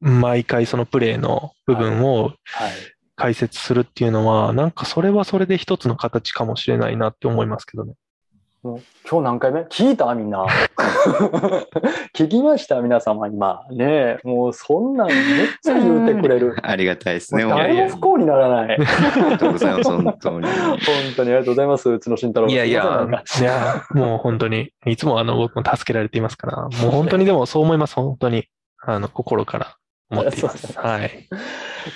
[0.09, 2.33] 毎回そのプレーの部分を
[3.17, 7.95] 解説するっていうのは、なんかそれはそれで一つの形かもしれないなって思いますけどね。
[8.65, 9.61] もう今日何回目？
[9.65, 10.15] 聞いた？
[10.15, 10.47] みんな。
[12.17, 12.81] 聞きました？
[12.81, 13.61] 皆様今。
[13.71, 15.19] ねもうそんなんめっ
[15.63, 16.57] ちゃ言うてくれる。
[16.63, 17.45] ありがたいですね。
[17.45, 18.79] 誰も不幸にならない。
[18.79, 20.47] ありがとうございます、本当に。
[20.47, 20.79] 本
[21.15, 22.49] 当にありがとうございます、うちの慎太郎。
[22.49, 23.07] いやいや、
[23.39, 28.47] いや、もう本当に、いつもあの僕も助けられていますから、もう本当にでもそう思います、本当に。
[28.81, 29.77] あの、心から。
[30.21, 30.73] 思っています。
[30.79, 31.29] はい。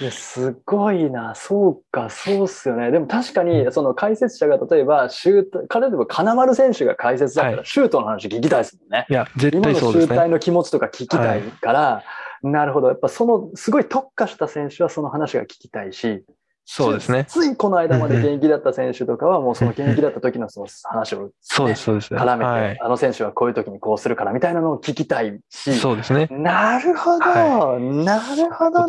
[0.01, 1.35] いや、すごいな。
[1.35, 2.91] そうか、そうっすよね。
[2.91, 9.07] でも確かに、その解説者が例えば、シュート、彼でも金丸選手が解説だったら、シュートの話聞きたいですもんね。
[9.09, 10.15] いや、絶対そうですね。
[10.15, 12.03] 今の集体の気持ちとか聞きたいから、は
[12.43, 12.89] い、なるほど。
[12.89, 16.25] やっぱその、すごい特化した選手はその話が聞きたいし、
[16.71, 17.25] そうですね。
[17.27, 22.15] ついこの間まで現役だった選手とかは、もうその現役だった時のその話を、ね、そうです、そうです。
[22.15, 25.73] 絡めて、はい、あの選手はこういう時にこうするからみたいなのを聞きたいし。
[25.79, 26.29] そうですね。
[26.31, 28.87] なるほど、はい、なるほど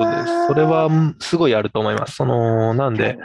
[0.47, 2.15] それはすごいあると思います。
[2.15, 3.17] その、なんで、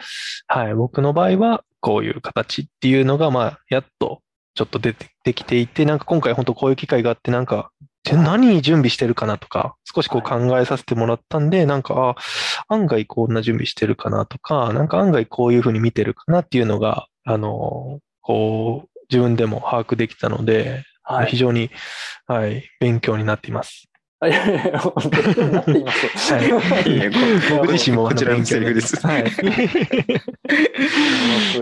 [0.47, 4.21] はい、僕の場合はこういう形っていうのが、まあ、やっと
[4.55, 7.73] ちょっと出てきていて、なんか今回本当こういう機会があって、なんか
[8.13, 12.17] 何準備してるかなとか、少しこう考えさせてもらったんで、なんか、
[12.69, 21.71] 案外こんな準備してるかなとか、なんか案外こういうふうに見てるかなっていうのが、あの、こう、自分でも把握できたので、はい、非常に、
[22.27, 23.89] はい、勉強になっています。
[24.29, 26.35] いやいや、なっています？
[26.35, 26.51] はい。
[27.59, 28.97] 僕自身もこちらのセリフです。
[29.07, 29.25] はい。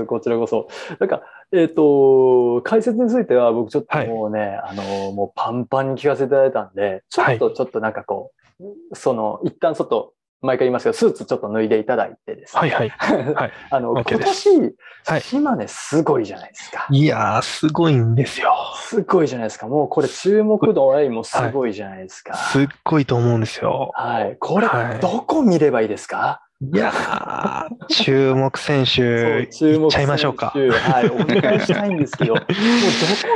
[0.06, 0.68] こちらこそ。
[0.98, 12.60] なんか、えっ、ー、と、解説については僕ちょっともうね、はい、あの、もうパンパンに聞かせていただいたんで、ちょっと、ちょっとなんかこう、その、一旦ちょっと毎回言いますけど、スーツちょっと脱いでいただいてですね。
[12.60, 12.88] はいはい。
[12.90, 14.74] はい、 あの、今年、
[15.20, 16.86] 島根すごいじゃないですか。
[16.90, 18.52] いやー、すごいんですよ。
[18.76, 19.66] すごいじゃないですか。
[19.68, 22.34] もうこれ注目度 A もすごいじゃないですか。
[22.34, 23.92] すっごいと思うんですよ。
[23.94, 24.36] はい。
[24.38, 24.68] これ、
[25.00, 26.42] どこ見ればいいですか？
[26.64, 30.52] いやー、注目選手、いっちゃいましょうか。
[30.54, 32.54] はい、お願いしたいんですけど、 もうどこ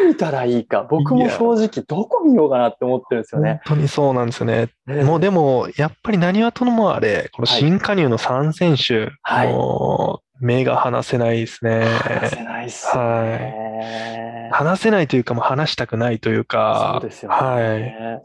[0.06, 3.60] 見たらいいか、僕も正直どこ見ようかなって思ってるんですよね。
[3.66, 4.68] 本当にそうなんですよね。
[5.02, 11.84] もうでも、やっぱり何はとのもあれ、この新加入の3選手、はい、もう目が離せないですね。
[11.84, 13.02] 離せないっすね。
[13.02, 14.52] はい。
[14.52, 17.36] 離せないというか、もう離したくないというか、そうですよね。
[17.36, 17.76] は
[18.18, 18.22] い。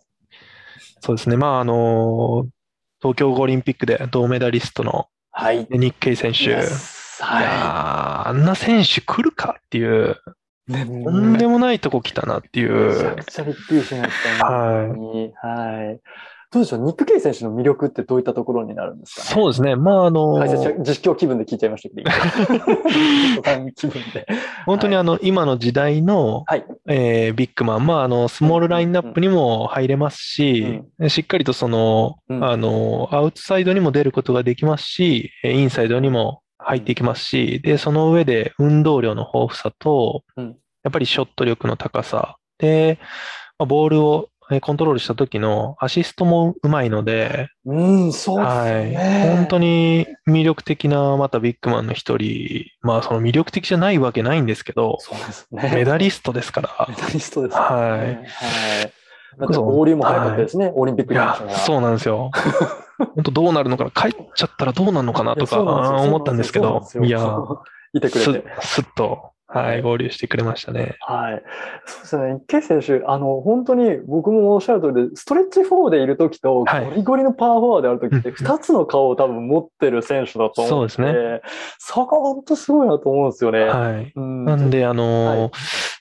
[0.99, 1.38] そうですね。
[1.38, 2.45] まあ、あの
[3.02, 5.08] 東京オリンピックで銅メダリストの
[5.70, 6.56] 日系選手。
[7.24, 10.18] はい、やあんな選手来るかっていう、
[10.68, 12.88] ね、とんでもないとこ来たなっていう。
[12.88, 15.34] めちゃくちゃびっくりしました、はい。
[15.45, 15.99] はい。
[16.52, 19.78] どうでしょう、ニック・ケイ選手の魅力ってどういったところになるんですか、ね、そうですね。
[19.78, 22.12] まあ、あのー、実況気分で聞いちゃいましたけど、
[23.72, 24.28] 気分で。
[24.66, 42.99] 本当にあの、はい、今の時代の、はい、えー、ビッグマン、まあ、あの、スモールラインナップにも入れますし、うん、しっかりとその、うん、あの、アウトサイドにも出ることができますし、インサイドにも入っていきますし、で、その上で運動量の豊富さと、うん、やっぱりショット力の高さ、で、
[43.58, 44.28] ボールを
[44.60, 48.56] コントロールした時のアシストもうまいので、うん、そうです
[48.91, 49.36] ね、はい。
[49.38, 55.72] 本当に魅力的な、またビッグマンの一人、まあその魅力的じゃないわけないんですけど、そうですね。
[55.74, 56.86] メダリストですから。
[56.89, 57.62] メダリストですね。
[57.62, 57.99] はい。
[57.99, 58.93] はい。
[59.39, 62.32] 合流も早かったですね、はい、オリンピックいや、そうなんですよ。
[63.16, 67.38] 本当どうなるのかな、帰っちゃったらどうなるのかなとか思ったんですけど、いや、
[67.93, 68.43] いてくれて。
[68.62, 70.97] すっとはい、合流してくれましたね。
[71.02, 71.43] はい。
[71.86, 72.41] そうですね。
[72.43, 81.41] 池選手、あの、本当に僕もおっしゃる通りで、ストレッチ4でいるときと、ゴリゴリのパワーフォワーであるときって、二つの顔を多分持ってる選手だと思うそうですね。
[81.80, 83.66] そこ本当すごいなと思うんですよね。
[83.66, 84.14] はい。
[84.16, 85.52] なんで、あのーはい、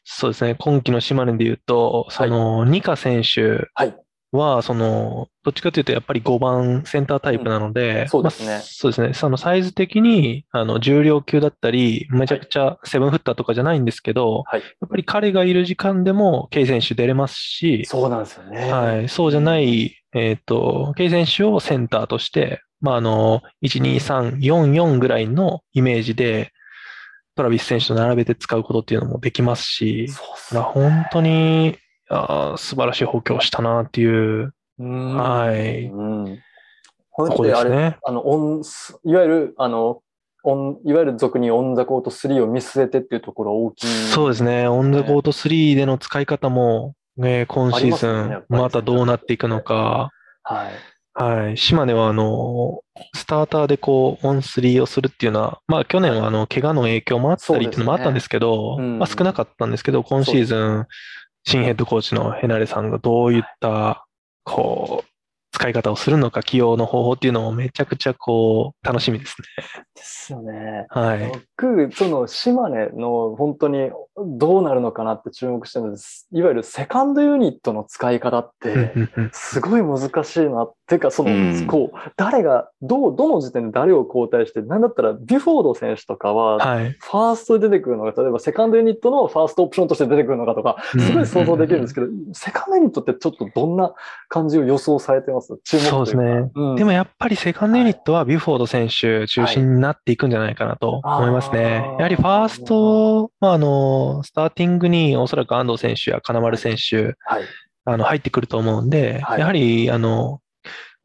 [0.04, 0.54] そうですね。
[0.54, 3.68] 今季の島根で言うと、その、ニカ選手。
[3.74, 3.96] はい。
[4.32, 9.14] は、その、どっちかというと、やっぱり5番センタータイプなので、うん、そうですね、まあ、そうですね。
[9.14, 18.72] そのサイズ的に、あの、重量級だったり、めちゃくちゃセブンフッターとかじゃないんですけど、はい、やっぱり彼がいる時間でも、ケイ選手出れますし、そうなんですよね。
[18.72, 19.08] はい。
[19.08, 26.52] そうじゃない、えっ、ー、と、ケイ選手をセンターとして、まあ、あの、1、2、3、4、4ぐらいのイメージで、
[27.36, 30.22] トラビス選手と並べて使うことっていうのもできますし、そ
[30.52, 31.78] うね、本当に、
[32.10, 35.86] あ素晴らしい補強したなっていう、はい。
[35.86, 36.38] うん。
[37.10, 38.62] これあれ、ね、あの、オン、
[39.04, 40.00] いわゆる、あの、
[40.42, 44.68] オン、いわゆる俗にオンザコート3を見据えてっていうところ大きい、ね、そうですね。
[44.68, 50.10] オンザコート3での使い方も、ね、今シーズン、またどうなっていくのか。
[50.42, 50.70] はい。
[51.12, 51.56] はい。
[51.58, 52.80] 島根は、あの、
[53.14, 60.86] スターターでこう、オン3をするっていうのは、まあ去年はあの、怪我の影響もあったりっていうのもあったんですけど、ねうん、まあ少なかったんですけど、今シーズン、
[61.44, 64.06] 新ヘッドコーチのヘナレさんがどういった、
[64.44, 65.09] こう、
[65.52, 69.64] 使い方をするのか、起用の方法っていうのもめちゃくちゃこう、楽しみですね。
[69.94, 70.86] ですよね。
[70.88, 71.32] はい。
[71.56, 76.28] 僕、その島根の本当にどうなるのかなって注目してるんです。
[76.32, 78.92] いわゆるセカンドユニットの使い方って、
[79.32, 93.94] すごい難しいなっていうか、その、うん、こう、誰が、どう、どの時点で誰を交代して、なんだったらビュフォード選手とかは、ファーストで出てくるのが、例えばセカンドユニットのファーストオプションとして出てくるのかとか、すごい想像できるんですけど、セカンドユニットってちょっとどんな
[94.28, 95.39] 感じを予想されてます？
[95.64, 101.94] 注目そうですね、うん、でもやっぱりセカンドユニットはビュフォード選手中心になっていくんじゃないかなと思いますね。
[101.98, 107.44] やはりファースト、まあ、あの、スターティングにおそらく安藤選手や金丸選手、はい、
[107.84, 110.40] あの、入ってくると思うんで、はい、やはり、あの、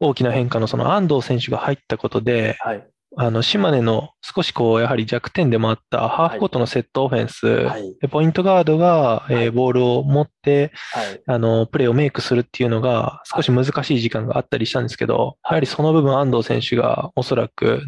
[0.00, 2.86] 大きな変化のその安藤選手が入ったことで、はい、
[3.18, 17.82] あの、島根の少しこう、やはり弱点でもあったハーフコートのセットオフェンス、はい、でポイントガードが、えー、ボールを持って、はい、あの、プレーをメイクするっていうのが少し難しい時間があったりしたんですけど、やはりその部分安藤選手がおそらく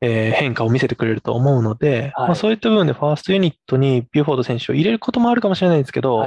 [0.00, 6.22] えー、変化を見せてくれると思うので、はい、まあ、そういった部分でファーストユニットにビューフォード選手を入れることもあるかもしれないんですけど、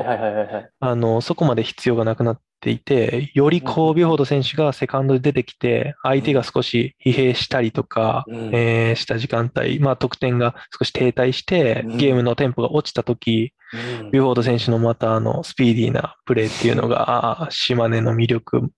[0.79, 13.53] あの、そこまで必要がなくなっていて、よりこう、ビュフォード選手がセカンドで出てきて、相手が少し疲弊したりとか、うん、えー、した時間帯、まあ得点が少し停滞して、ゲームのテンポが落ちた時、
[14.01, 18.69] うん、ビュフォード選手のまたあの、スピーディーなプレーっていうのが、島根の魅力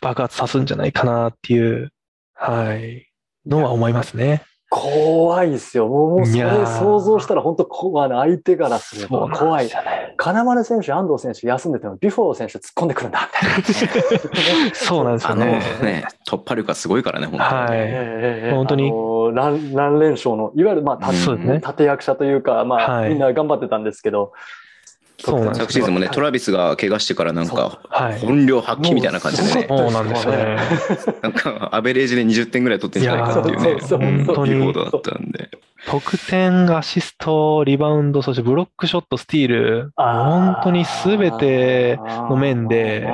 [0.00, 1.92] 爆発さすんじゃないかなっていう、
[2.34, 3.06] はい、
[3.46, 4.42] のは思いますね。
[4.68, 5.86] 怖いですよ。
[5.86, 9.70] もうそれ想像したら本当怖い相手からすれば怖い。
[10.16, 14.74] 金丸選手、安藤選手休んでても、ビュフォード選手突っ込んでくるんだ、みたいな。
[14.74, 15.60] そうなんですよね。
[15.82, 17.52] ね、突破力がすごいからね、本当に。
[17.52, 18.50] はい。
[18.50, 18.92] 本当に。
[19.34, 24.32] 何何連勝の、いわゆる、まあ、立役者というか、まあ、はい、みんな頑張ってたんですけど、
[25.18, 27.80] そうなん昨シーズンもね、トラビスが怪我してからなんか、
[28.20, 29.66] 本領発揮みたいな感じでね。
[29.68, 30.56] そうなんですよね。
[31.22, 33.80] なんか、アベレージで20点ぐらい取ってんじゃないかっていうね、
[34.26, 34.54] 本当に。
[34.54, 35.50] リポートだったんで。
[35.86, 41.96] 得点、アシスト、リバウンド、そしてブロックショット、スティール、本当にすべて
[42.28, 43.06] の面で、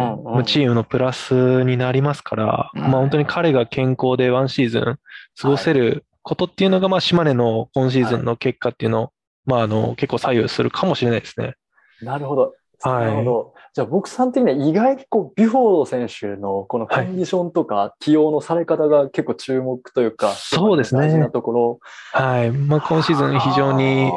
[0.46, 4.98] チームのプラスになりますから、まあ本当に彼が健康でワンシーズン
[5.40, 9.10] 過ごせることっていうのが、まあ島根の今シーズンの結果っていうのを、
[9.44, 11.54] まああの、結構左右するかもしれないですね。
[12.02, 12.54] なるほど。
[12.84, 13.54] なるほど。
[13.74, 21.02] じゃあ僕さん的には意外にこうビュフォード選手のこのコンディションとか起用のされ方が結構注目というか、そうですね。
[21.02, 21.80] 大事なところ。
[22.12, 22.50] はい。
[22.50, 24.10] まあ今シーズン非常に、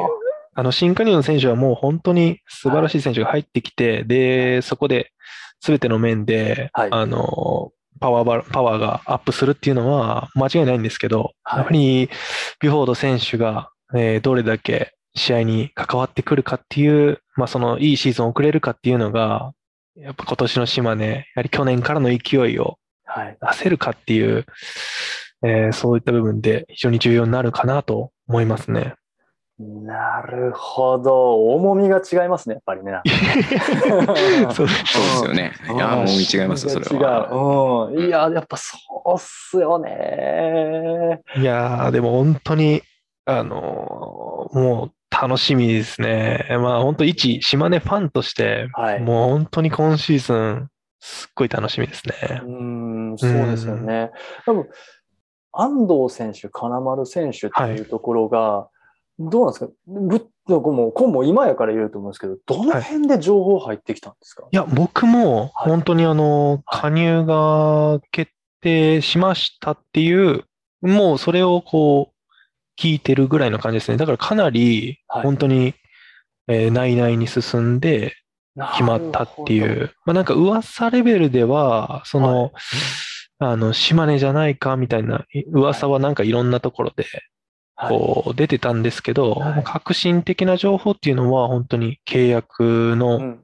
[0.54, 5.12] あの新加入の選手はもう本当に素晴らしい選手が入ってきて、はい、で、そこで
[5.60, 12.10] 全ての面で、はい、あの、パワーパワーがアップするっていうのは間違いないんですけど、はい、やはり
[12.60, 19.52] ビュフォード選手が、えー、どれだけ試合に関わってくるかっていう、まあそのいいシーズンを送れるかっていうのが、
[19.96, 22.78] やっぱ今年の島根、やはり去年からの勢いを
[23.40, 24.44] 出せるかっていう、はい、
[25.42, 28.94] えー、そういった部分で非常に重要になるかなと思いますね。
[29.58, 31.54] なるほど。
[31.54, 33.00] 重みが違いますね、やっぱりね。
[34.52, 35.52] そうですよね。
[35.74, 37.88] いや、重み違いますよ、それは。
[37.94, 38.00] 違う。
[38.00, 38.06] うん。
[38.06, 41.22] いや、やっぱそうっすよね。
[41.38, 42.82] いや、でも本当に、
[43.24, 46.46] あの、もう楽しみですね。
[46.50, 50.68] まあ本当一島根ファンとして、はい、もう本当に今シーズン、
[51.00, 52.42] すっごい楽しみですね。
[52.44, 54.10] うん、そうですよね。
[54.44, 54.68] 多分、
[55.52, 58.70] 安藤選手、金丸選手っていうところが、は
[59.20, 59.72] い、どうなんですか？
[59.96, 68.30] ぶもう、今も今やから言うと思うんですけど、どの辺で情報入ってきたんですか、はい、いや、僕も本当にあの、加入が決
[68.60, 70.44] 定しましたっていう、
[70.82, 72.15] もうそれをこう、
[72.78, 73.96] 聞いてるぐらいの感じですね。
[73.96, 75.74] だからかなり、本当に、
[76.48, 78.14] えー、内々に進んで
[78.72, 79.92] 決まったっていう。
[80.04, 82.52] まあなんか噂レベルでは、その、はい、
[83.38, 87.06] あの、島根じゃないかみたいな噂はなんかいろんなところで、
[87.78, 93.36] こう出てたんですけど、はい、革新的な情報っていうのは本当に契約の、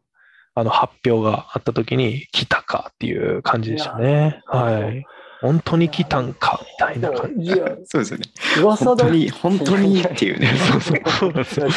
[0.54, 4.42] あの発表があった時に来たかっていう感じでしたね。
[4.46, 5.04] はい。
[5.43, 7.51] 本当に来たんかみたいな感じ。
[7.84, 8.24] そうですよね。
[8.61, 10.53] 噂本当に、本当にっていうね。
[10.57, 11.45] そうそう。
[11.45, 11.70] そう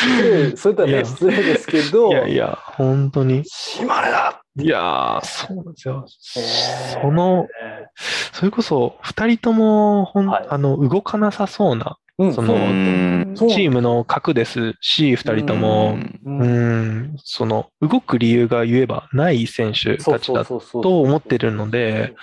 [0.55, 2.09] それとはね、失礼ですけど。
[2.09, 3.43] いやいや、本当に。
[3.45, 6.05] 島根だいやそうなんですよ。
[6.07, 7.47] その、
[8.31, 12.55] それこそ、二人とも、ほん、はい、あの、動かなさそうなその、
[13.35, 22.13] チームの核ですし、二人とも、うん、その、動く理由が言えばない選手たちだと思ってるので、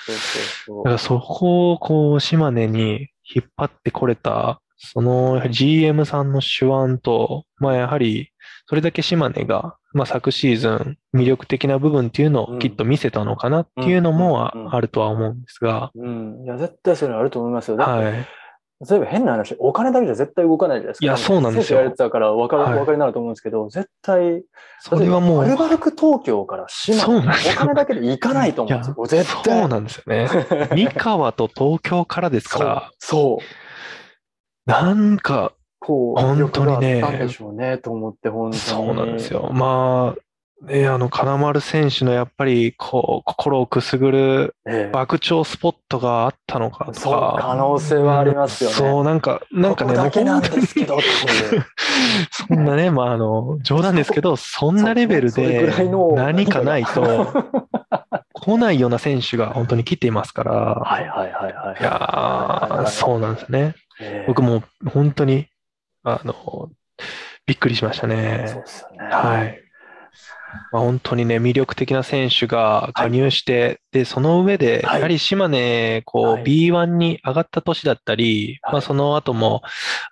[0.67, 8.31] だからそこをこう、島根に引っ張ってこれた、その GM さんの手腕と、まあやはり、
[8.67, 15.91] それだけ島根が、まあ昨シーズン魅力的な部分っていうのをきっと見せたのかなっていうのもあるとは思うんですが。
[15.95, 16.43] うん。
[16.45, 17.77] いや、絶対それあると思いますよ。
[17.77, 18.27] はい。
[18.89, 21.05] 例えば変な話、お金だけじゃ絶対動かないじゃないですか。
[21.05, 21.79] いや、そうなんですよ。
[21.79, 24.43] やれてたから分かる、はい、分かりになると思うんですけど、絶対、
[24.81, 25.45] それはもう。
[25.45, 29.07] アルバルク東京から島お金だけで行かないと思うんですよ。
[29.07, 29.61] 絶対。
[29.61, 30.29] そうなんですよね。
[30.75, 32.91] 三河と東京からですから。
[32.99, 34.71] そう。
[34.71, 37.01] なんか、こう、本当にね。
[37.01, 38.61] なんでしょうね、と思って、本当に。
[38.61, 39.51] そうなんですよ。
[39.53, 40.21] まあ、
[40.69, 44.57] えあの、金丸選手のやっぱり、こう、心をくすぐる
[44.93, 47.01] 爆鳥スポットがあったのかとか。
[47.01, 48.77] そう、可能性はありますよね。
[48.77, 50.99] そう、なんか、なんかね、だけなんですけど、
[52.31, 55.69] そんなね、まあ、あの、冗談ですけど、そんなレベルで
[56.15, 57.27] 何かないと、
[58.33, 60.53] 来ないような選手が本当に来ていますから。
[60.53, 61.81] はいはいはいはい。
[61.81, 63.75] いやそうなんですね。
[64.27, 64.63] 僕も
[64.93, 65.49] 本当に、
[66.05, 66.71] あの、
[67.47, 68.45] びっくりしましたね。
[68.47, 69.09] そうですよね。
[69.11, 69.62] はい。
[70.73, 79.63] まあ、本当にね、魅力的な選手が加入して、はい、で、その上で、やはり島根、こう、B1 に上がった年だったり、はい、まあ、その後も、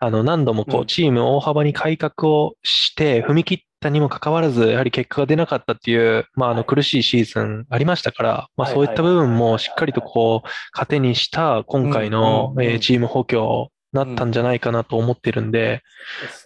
[0.00, 15.82] あの、何度もこう、チーム大幅に改革をして、踏み切ったにもかかわらず、やはり結果が出なかったっていう、まあ、あの苦しいシーズンありましたから、まあ、そういった部分もしっかりとこう、糧にした今回のチーム補強なったんじゃないかなと思ってるんで、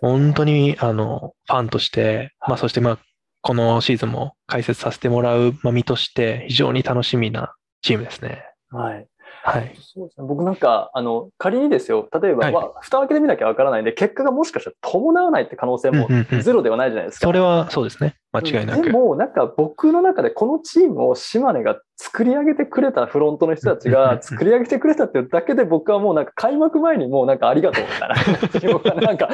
[0.00, 2.98] 本当に、あの、ファンとして、まあ、そしてまあ、
[3.46, 8.42] このシーズンも解説させてもらう身として非常に楽しみなチームですね。
[8.70, 9.06] はい。
[9.42, 9.76] はい。
[9.80, 10.26] そうですね。
[10.26, 16.08] 僕なんか、あの、仮にですよ、例えば、はい、まあ、蓋開けてみなきゃわからないんで、結果がもしかしたら伴わないって可能性も
[16.42, 17.26] ゼロではないじゃないですか。
[17.26, 18.16] それはそうですね。
[18.32, 18.82] 間違いなく。
[18.82, 29.28] でも、なんか僕の中でこのチームを島根が作り上げてくれたフロントの人たちが作り上げてくれたっていうだけで僕はもうなんか開幕前にもうなんかありがとうみたいな、なんか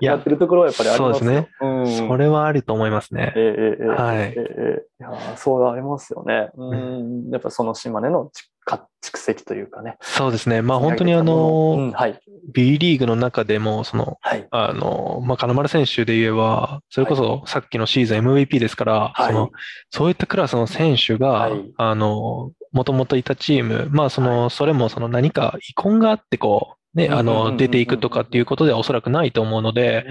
[0.00, 1.48] やってるところはやっぱりありますそうですね。
[1.60, 3.32] うん、それはあると思いますね。
[3.36, 4.16] ええー、はい。
[4.16, 6.50] ええー、いやそうありますよね。
[6.56, 8.32] うん、やっぱその島根の
[8.78, 9.96] 蓄積というかね。
[10.00, 10.62] そうですね。
[10.62, 12.20] まあ本当にあの、うんはい、
[12.52, 19.50] B リーグの中でも、その、はい、あの、まあ金丸選手で言えば、それこそさっきのシーズン MVP ですから、はい、その、
[19.90, 30.06] そういったクラスの選手が、はい、あの、もともといたチーム、まあその、それもその何か遺恨があってこう、ね、あの、出ていくとかっていうことではおそらくないと思うので、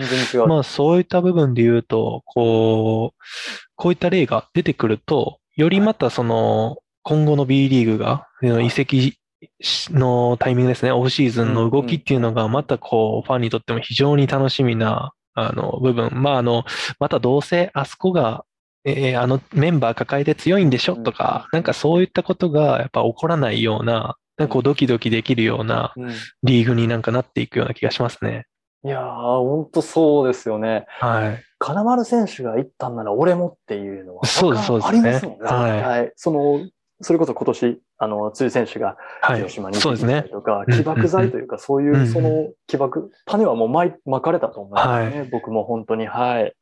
[0.48, 3.24] まあそういった部分で言うと、こう、
[3.76, 9.18] こういった例が出てくると、よりまたその、今後の B リーグが、移籍
[9.92, 16.10] のタイミングですね、オフシーズンの動きっていうのが、またこう、ファンにとっても非常に楽しみな、あの、部分。
[16.14, 16.66] まあ、あの、
[17.00, 18.46] またどうせあそこが、
[18.86, 20.96] えー、あのメンバー抱えて強いんでしょ？
[20.96, 25.94] とか、なんかそういったことがやっぱ起こらないような、なんかこうドキドキできるような
[26.44, 28.46] リーグになんかなっていくような気がしますね。
[28.86, 30.86] いやー、ほんとそうですよね。
[30.88, 31.44] はい。
[31.60, 34.26] 金丸選手が行ったんなら俺もっていうのは。
[34.26, 35.00] そうです、そうですね。
[35.00, 35.46] ありますもんね。
[35.46, 35.82] はい。
[35.82, 36.66] はい、その、
[37.02, 38.98] それこそ今年、あの、辻選手が
[39.36, 45.20] 広島に行ったりとか、起爆剤というか、そういうその起爆、種はもう巻まかれたと思いますね。
[45.20, 46.54] はい、僕も本当に、はい。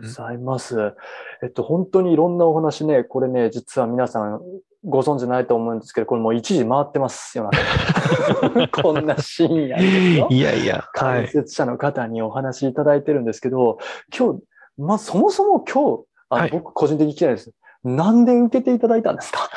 [0.00, 0.94] ございます。
[1.42, 4.40] えっと、本当にいろんなお話ね、これね、実は皆さん
[4.84, 7.48] ご存知ないと思うんですけど、これもう一時回ってますよ、
[8.82, 10.28] こんな深夜ですよ。
[10.30, 10.84] いやいや。
[10.92, 13.78] 解説者の方にお話しいただいてるんですけど、
[14.16, 14.42] 今日、
[14.76, 17.52] まあ、そもそも今日、あの、僕個人的に聞きたいです。
[17.84, 19.50] なんで受けていただいたんですか？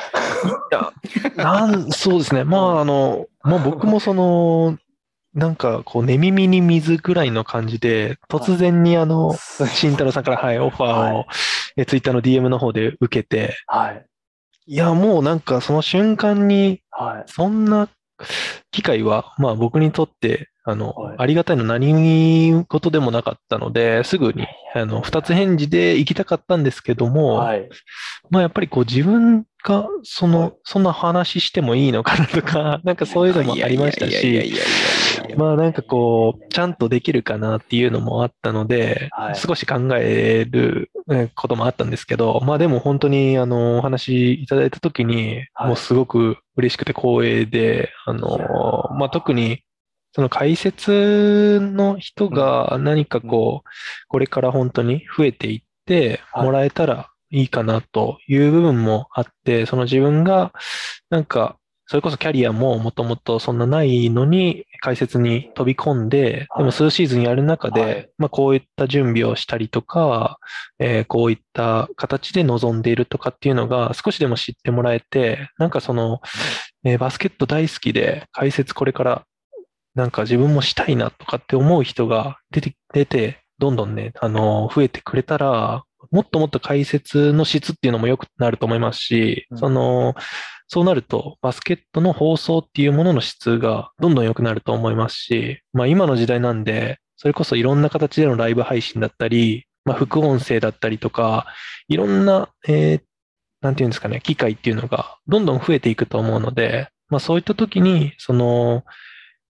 [0.72, 0.92] いや、
[1.44, 2.44] なん、そうですね。
[2.44, 4.78] まあ、あの、まあ僕もその、
[5.34, 11.26] なんか、こう、寝耳に水ぐらいの感じで、突然にあの、慎太郎さんから、はい、オファーを、
[11.76, 14.06] え、ツイッターの DM の方で受けて、はい。
[14.66, 17.32] いや、もうなんかその瞬間に、はい。
[17.32, 17.88] そんな
[18.72, 24.46] 機会は、まあ僕にとって、あの、はい、ありがたいの何事でもなかったので、すぐに、
[24.76, 27.70] あの、二つ返事で行きたかったんですけども、はい、
[28.30, 34.54] まあやっぱりこう自分が、その、はい、そんな話してもいいのかなとか、 なんかそういうのもありましたし、
[35.36, 40.92] まあなんかこう、ちゃんとできるかなっていうのもあったので、少し考える
[41.36, 49.64] こともあったんですけど、まあでも本当にあの、お話いただいたときに、もうすごく嬉しくて光栄で、あの、まあ特に
[50.14, 53.70] その解説の人が何かこう、
[54.08, 60.54] これから本当に増えていってもらえたらいいかなという部分もあって、その自分が
[61.10, 61.58] なんか、
[61.90, 70.38] それこそキャリアももともとそんなないのに解説に飛び込んで、でも数シーズンやる中で、まあこういった準備をしたりとか、
[70.80, 76.20] えこういった形で臨んでいるとかっていうのが少しでも知ってもらえて、なんかその、
[76.84, 79.26] えバスケット大好きで解説これから
[79.98, 90.16] なんか自分もしたいなとかって思う人が出て、出て、どんどんね、あの、増えてくれたら、もっともっと解説の質っていうのも良くなると思いますし、うん、その、
[90.68, 101.48] そうなると、バスケットの放送っていうものの質がどんどん良くなると思いますし、まあ今の時代なんで、それこそいろんな形でのライブ配信だったり、まあ副音声だったりとか、
[101.88, 103.02] いろんな、えー、
[103.62, 108.84] なんていうんですかね、機会っていうのがどんどん増えていくと思うので、まあそういった時に、その、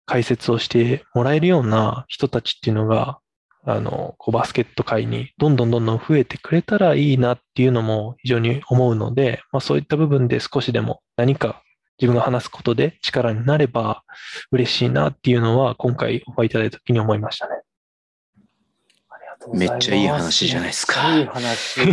[0.05, 3.19] 解説をしてもらえるような人たちっていうのが、
[3.65, 11.61] あの、こうバスケット界にどんどんどんどん増えてくれたらいいなっていうのも非常に思うので、まあそういった部分で少しでも何か
[11.99, 14.03] 自分が話すことで力になれば
[14.52, 17.61] 嬉しいなっていうのは今回お会いいただいた時に思いましたね。
[19.53, 21.18] めっちゃいい話じゃないですか。
[21.18, 21.80] いい話。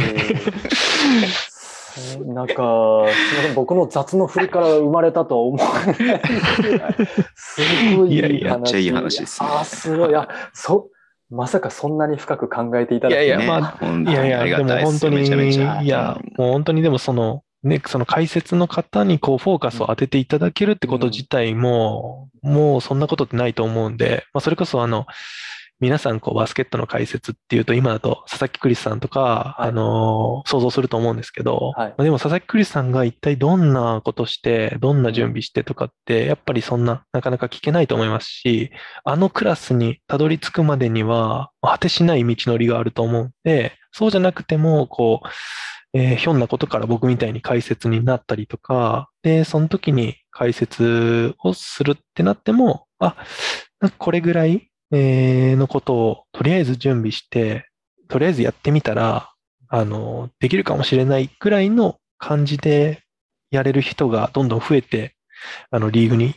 [2.26, 5.96] なんか、すみません、僕の雑の振りから生まれたとは思わない。
[7.34, 7.60] す
[7.96, 8.20] ごいいい話。
[8.20, 9.48] いやいや、めっちゃいい話です、ね。
[9.50, 10.10] あ、すごい。
[10.10, 10.90] いや、そ、
[11.30, 13.26] まさかそんなに深く考えていただいて、ね。
[13.26, 25.06] いやいや、まあ、いやいや、でも本当に、いや、もう本当にでもその、ね、その解説の方にこうフォーカスを当てていただけるってこと自体も、うん、もうそんなことってないと思うんで、まあそれこそあの、
[25.78, 38.70] 皆さんこうバスケットの解説っていうと今だと佐々木クリスさんとか、はい、あのー、想像すると思うんですけど、はい、でも佐々木クリスさんが一体どんなことして、どんな準備してとかって、やっぱりそんななかなか聞けないと思いますし、
[39.04, 45.28] あのクラスにたどり着くまでには果てしない道のりがあると思うんで、そうじゃなくても、こう、
[45.98, 53.16] えー、ひょんなことから僕みたいに解説になったりとか、で、その時に解説をするってなっても、あ、
[53.98, 57.68] これぐらい、えー、のことをとりあえず準備して、
[58.08, 59.30] とりあえずやってみたら、
[59.68, 63.02] あの、できるかもしれないぐらいの感じで
[63.50, 65.16] やれる人がどんどん増えて、
[65.70, 66.34] あの、リーグに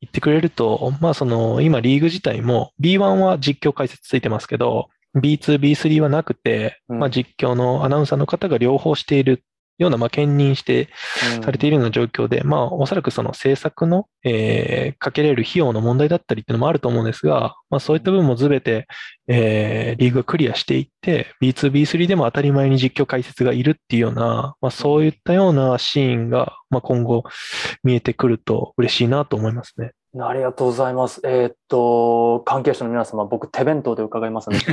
[0.00, 9.44] 行ってくれると、まあその、今リーグ自体も B1 は実況解説ついてますけど、B2、B3 はなくて、うん、まあ、実況のアナウンサーの方が両方している
[9.78, 10.88] ような、まあ、兼任して
[11.42, 18.86] されているような状況で、うん、まあ、おそらくその制作の、えー、かけれる費用の問題だったりっていうのもあると思うんですが、まあ、そういった部分もすべて、
[19.26, 27.24] えー、リーグがクリアしていって、B2、B3 でも当たり前に実況解説がいるっていうような、まあ、そういったようなシーンが、まあ、今後
[27.82, 29.92] 見えてくると嬉しいなと思いますね。
[30.22, 31.20] ありがとうございます。
[31.24, 34.64] えー、っと、関係者の皆様、僕、手弁当で伺いますので、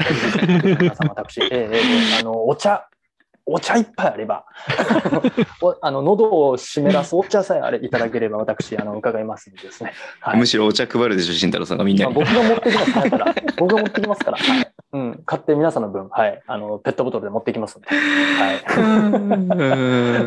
[0.79, 2.87] 皆様、私、えー、えー、あの、お茶、
[3.45, 4.45] お茶いっぱいあれば、
[5.81, 9.93] あの、喉を湿らすお茶さえあれいただければ、私、あの、伺いますんでですね。
[10.19, 17.87] はい、むしろお茶配るでしょ、慎太郎さんがみんな僕が持ってきますから、僕が持ってきますから、はい、うん、買って皆さんの分、はい、あの、ペットボトルで持ってきますんで。
[17.87, 18.53] は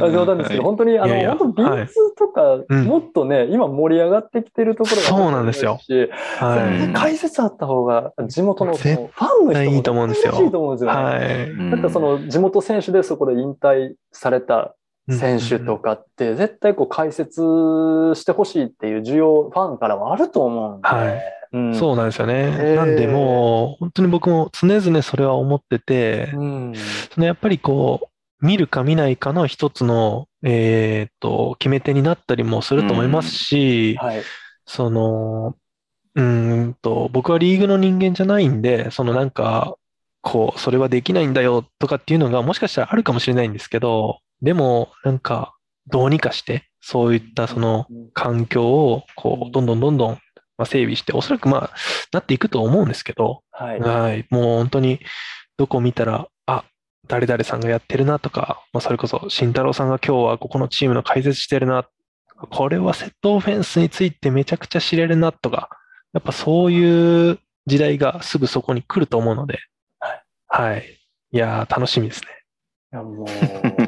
[0.08, 0.10] い。
[0.12, 1.86] 冗談ですけど、本当に、あの、いやいや本当、B2
[2.16, 5.78] とか、もっとね、今盛り上がってきてるところがそうなんですよ。
[6.38, 6.92] はい。
[6.94, 8.94] 解説あった方が、地元のファ
[9.42, 10.32] ンの人もいいと思うんですよ。
[10.42, 10.96] いいと思うんですよ、ね。
[10.96, 11.70] はい。
[11.70, 14.74] だってその、地元選手でそこで引退された
[15.10, 17.40] 選手とかって絶対こう解説
[18.14, 20.88] してほしいっていう需要、ファンからはあると思うんで。
[20.88, 21.22] はい。
[21.52, 22.74] うん、そうなんですよね。
[22.74, 26.72] なんでもう、本当に僕も常々それは思ってて、うん、
[27.12, 28.10] そのやっぱりこ
[28.40, 34.22] う、見るか見ないかの一つの、えっ、と、決め手になったりもすると思いますし、うんはい、
[34.66, 35.56] その、
[36.16, 39.76] うんと、僕はリーグの人間じゃないんで、そのなんか、
[40.22, 45.54] こう、それはできないんだよとかっていうのがもしかしたらあるかもしれないんですけど、でも、なんか、
[45.86, 50.18] どうにかして、そういったその環境を、こう、どんどんどんどん、
[50.58, 51.70] ま整備して、おそらくまあ、
[52.12, 53.80] なっていくと思うんですけど、はい。
[53.80, 54.26] はい。
[54.28, 55.00] もう本当に、
[55.56, 56.64] どこ見たら、あ、
[57.08, 61.88] 誰々さんがやってるなとか、まあ、それこそ、慎太郎さんが今日はここのチームの解説してるな、
[62.50, 65.70] これはセットオフェンスについてめちゃくちゃ知れるなとか、
[66.12, 69.58] やっぱそういう時代がすぐそこに来ると思うので、
[70.48, 70.98] はい。
[71.32, 72.28] いや楽しみですね。
[72.92, 73.83] いや、もう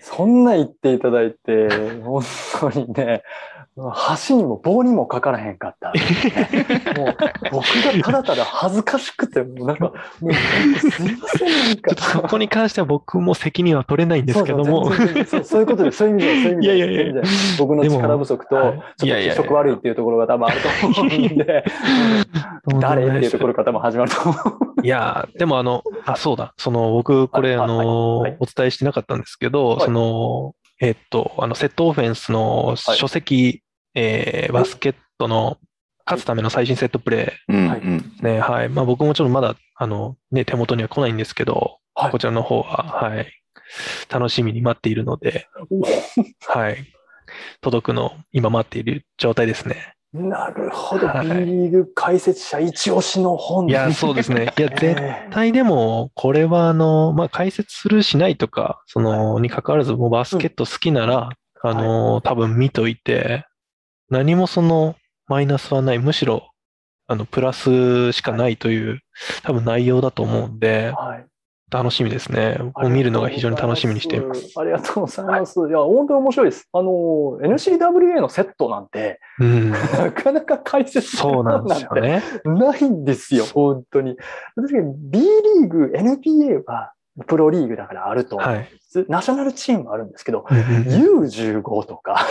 [0.00, 1.68] そんな言っていただいて、
[2.02, 2.22] 本
[2.60, 3.22] 当にね、
[4.28, 5.92] 橋にも棒にもかからへんかった。
[6.98, 7.16] もう
[7.50, 11.94] 僕がただただ恥ずかしくて、もうなんか、もうすいません、なんか。
[11.96, 14.92] そこに関しては僕も責任は取れないんですけども。
[15.26, 16.76] そうそういうことで、そういう意味で、そういう意味で。
[16.76, 17.22] いやいやいや
[17.58, 21.64] 僕の力不足と、ちょっと気色悪いっていうところが多分あると思うんで、
[22.80, 23.06] 誰？
[23.08, 24.36] っていうところから多分始まると思う。
[24.82, 26.54] いや、でもあの、あ、そうだ。
[26.56, 33.62] その、僕、これ、あの、お伝えしてなかったんですけど、その、えっと、あの、セットオフェンスの書籍
[33.96, 35.58] えー、バスケットの
[36.04, 37.68] 勝つための最新セットプレー。
[37.68, 38.22] はい。
[38.22, 38.68] ね、はい。
[38.68, 43.26] まあ僕もちょっとまだ、あの、ね、手元には来ないんですけど、はい、こちらの方は、はい。
[44.10, 45.48] 楽しみに待っているので、
[46.46, 46.86] はい。
[47.62, 49.95] 届くの今待っている状態ですね。
[50.16, 51.06] なるほど。
[51.06, 54.52] はい、B リーグ解説者一押しの本、いや、そうですね。
[54.58, 54.96] いや、絶
[55.30, 61.30] 対でも、これはあの、まあ、解説するしないとか、その、に関わらず、もうバスケット好きなら、
[61.62, 63.44] うん、あの、はい、多分見といて、
[64.08, 64.94] 何もその
[65.26, 65.98] マイナスはない。
[65.98, 66.50] むしろ、
[67.08, 69.00] あの、プラスしかないという、
[69.42, 71.26] 多分内容だと思うんで、はい、
[71.68, 72.58] 楽しみですね。
[72.58, 74.52] もう見るのが非常に楽しみにしています。
[74.56, 75.58] ありがとうございます。
[75.58, 76.68] いや、本当に面白いです。
[76.72, 76.90] あの、
[77.42, 82.22] NCWA のセットなんて、うん、なかなか解説そうなんですよね。
[82.44, 84.16] ないんですよ、本当に。
[84.54, 86.92] 確かに B リーグ、NPA は、
[87.24, 88.48] プロリーグだからあると思う。
[88.50, 88.98] んです。
[88.98, 92.26] はい、ナショナルチームあるんですけど、U15 とか。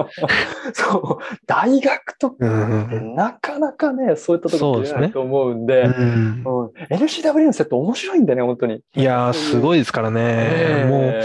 [0.72, 6.44] そう、大学とか、なかなかね、そういったところ出ないと思うんで、うん、
[6.90, 8.82] LCW のセット面白いんだね、本当に。
[8.94, 10.86] いやー、すごいですからね。
[10.88, 11.22] もう、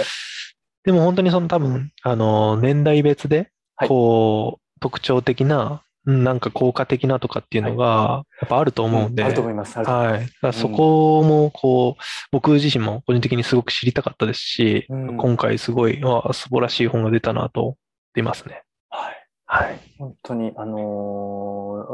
[0.84, 3.52] でも本当にその多分、あの、年代別で、
[3.88, 9.26] こう、はい、特徴的ななんか効果的なとかっていうのが、やっぱあると思うんで。
[9.26, 9.78] あると思います。
[9.78, 10.54] はい。
[10.54, 12.02] そこも、こう、
[12.32, 17.76] 僕自身も個人的にすごく知りたかったですし、今回すごい、あ素晴らしい本が出たなと思っ
[18.14, 18.64] ていますね。
[18.90, 19.28] はい。
[19.46, 19.80] はい。
[19.98, 21.86] 本当に、あの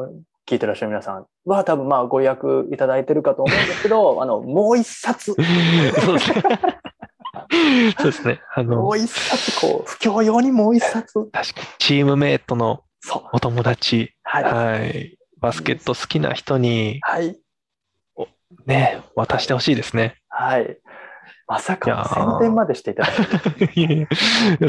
[0.46, 5.34] 聞いてらっしゃる皆さんは多分まあご予約いただいてるかと思うんですけど、 あの、もう一冊。
[5.34, 6.42] そうですね。
[7.98, 8.42] そうですね。
[8.56, 11.14] あの、 もう一冊、こう、不況用にもう一冊。
[11.32, 11.68] 確かに。
[11.80, 12.84] チームメイトの
[13.32, 14.16] お友達。
[14.24, 15.18] はい、はい。
[15.40, 17.38] バスケット好きな人に、はい。
[18.66, 20.18] ね、渡してほしいですね。
[20.30, 20.78] はい。
[21.48, 22.10] まさか
[22.40, 23.10] 宣伝までしていただ
[23.76, 24.08] いて。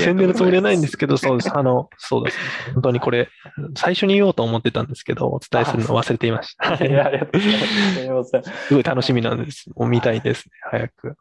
[0.00, 1.56] 宣伝のつもりはないんですけど、そうです。
[1.56, 2.72] あの、そうです、ね。
[2.74, 3.28] 本当にこれ、
[3.76, 6.84] 最初に言おうと思ってたんですけど、お伝えするの忘れていました。
[6.84, 7.42] いや、ありがとう
[8.16, 8.66] ございます。
[8.66, 9.70] すごい楽しみなんです。
[9.76, 11.16] もう見たいですね、早く。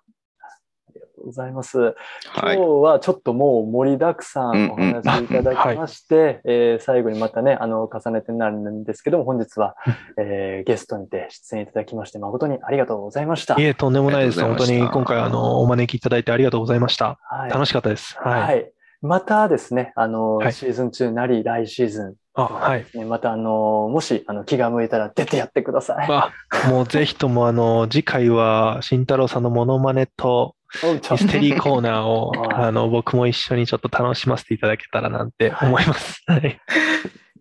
[1.23, 1.95] ございます。
[2.35, 9.75] 今日はちょっともう盛りだくさんお話いただきまして、はいえー、最後にまたね、あの、重ねてなるんですけども、本日は、
[10.19, 13.59] えー、ゲストにて出演いただきまして、誠にありがとうございました。
[13.59, 14.41] いえ、とんでもないです。
[14.41, 17.17] 本当に今回、あの、お招きいただいてありがとうございました。
[17.21, 18.17] はい、楽しかったです。
[18.19, 18.41] はい。
[18.41, 18.71] はい、
[19.01, 22.85] またですね、あの、はい、シーズン2なり、来シーズン、あ、はい。
[23.05, 26.07] また、あの、もし、あの、気が向いたら出てやってください。
[26.09, 26.31] あ、
[26.67, 30.55] もうぜひとも、あの、次回は、慎太郎さんのモノマネと、
[31.11, 36.23] ミステリーコーナーを、あの、僕も一緒にちょっと楽しませていただけたらなんて思います。
[36.27, 36.43] はい。
[36.43, 36.51] よ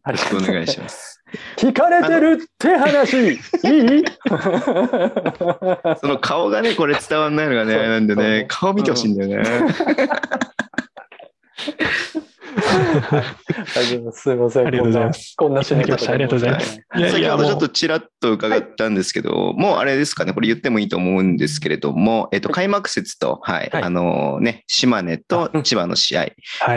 [0.07, 1.23] ろしくお願いします。
[1.57, 3.39] 聞かれてるって話いい？
[5.99, 9.45] その顔がね、これ伝わんないのがね、なんでね、顔見てほしいんだよね。
[13.75, 14.23] 大丈夫す。
[14.23, 14.67] すみません。
[14.67, 15.35] ありがとうございます。
[15.37, 16.13] こんなしに来ました。
[16.13, 16.81] ありがとうございます。
[17.13, 26.27] 先ほどちょっとちらっと伺ったんですけど、もうあれですかね、これ言ってもいいと思うんですけれども、えっと、開幕節と、はい、あのね、島根と千葉の試合、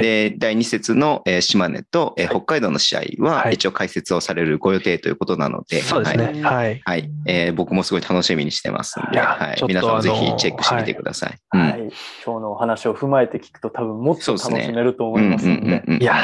[0.01, 6.41] で、第2節の島根と北海道の試合は、一応解説をされるご予定ということなので、そうですね。
[6.43, 6.81] はい。
[6.83, 7.09] はい。
[7.25, 9.63] え僕もすごい楽しみにしてますんで、はい。
[9.67, 11.37] 皆さんぜひチェックしてみてください。
[11.49, 11.89] はい。
[12.25, 15.83] 今日のお話を踏まえて聞くと多分もっと楽しめると思いますので。
[15.87, 16.15] いや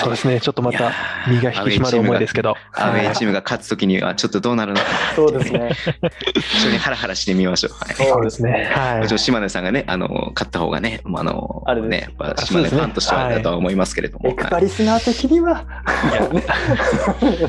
[0.00, 0.40] そうですね。
[0.40, 0.92] ちょっとまた
[1.28, 2.54] 身が引き締まる思いですけど。
[2.72, 4.86] アウェイチームが勝つときにはちょっとどうなるのか。
[5.16, 5.70] そうですね。
[6.34, 7.72] 一緒にハラハラしてみましょう。
[7.72, 8.70] はい、そうですね。
[8.72, 9.18] はい。
[9.18, 14.28] 島根さんがね、あの、勝った方がね、あの、あれね、やっぱ島根ファンとしてはだとは思いますけれども。
[14.28, 15.64] エクパリスナー的には、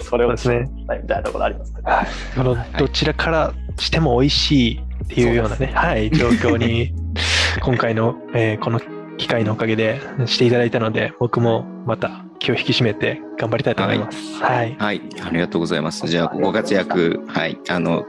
[0.02, 1.74] それをですね、みたいなところあります。
[1.86, 6.94] あの、どちらからしても美味しいっていうようなね、はい、状況に、
[7.62, 8.80] 今回の、えー、この
[9.22, 14.18] 機会のおかげでしていただいたので、僕もまた気を引き締めて頑張りたいと思います。
[14.42, 14.76] はい。
[14.80, 15.02] はい。
[15.24, 16.08] ありがとうございます。
[16.08, 17.60] じゃあ、ご活躍、はい。
[17.70, 18.08] あの、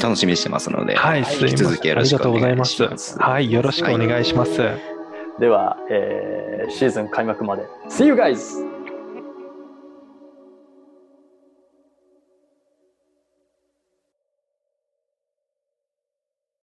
[0.00, 1.20] 楽しみにしてますので、はい。
[1.40, 3.18] 引き続きよろしくお願いします。
[3.18, 3.50] はい。
[3.50, 4.52] よろしくお願いします。
[5.40, 7.64] では、えー、シーズン開幕まで。
[7.88, 8.71] See you guys!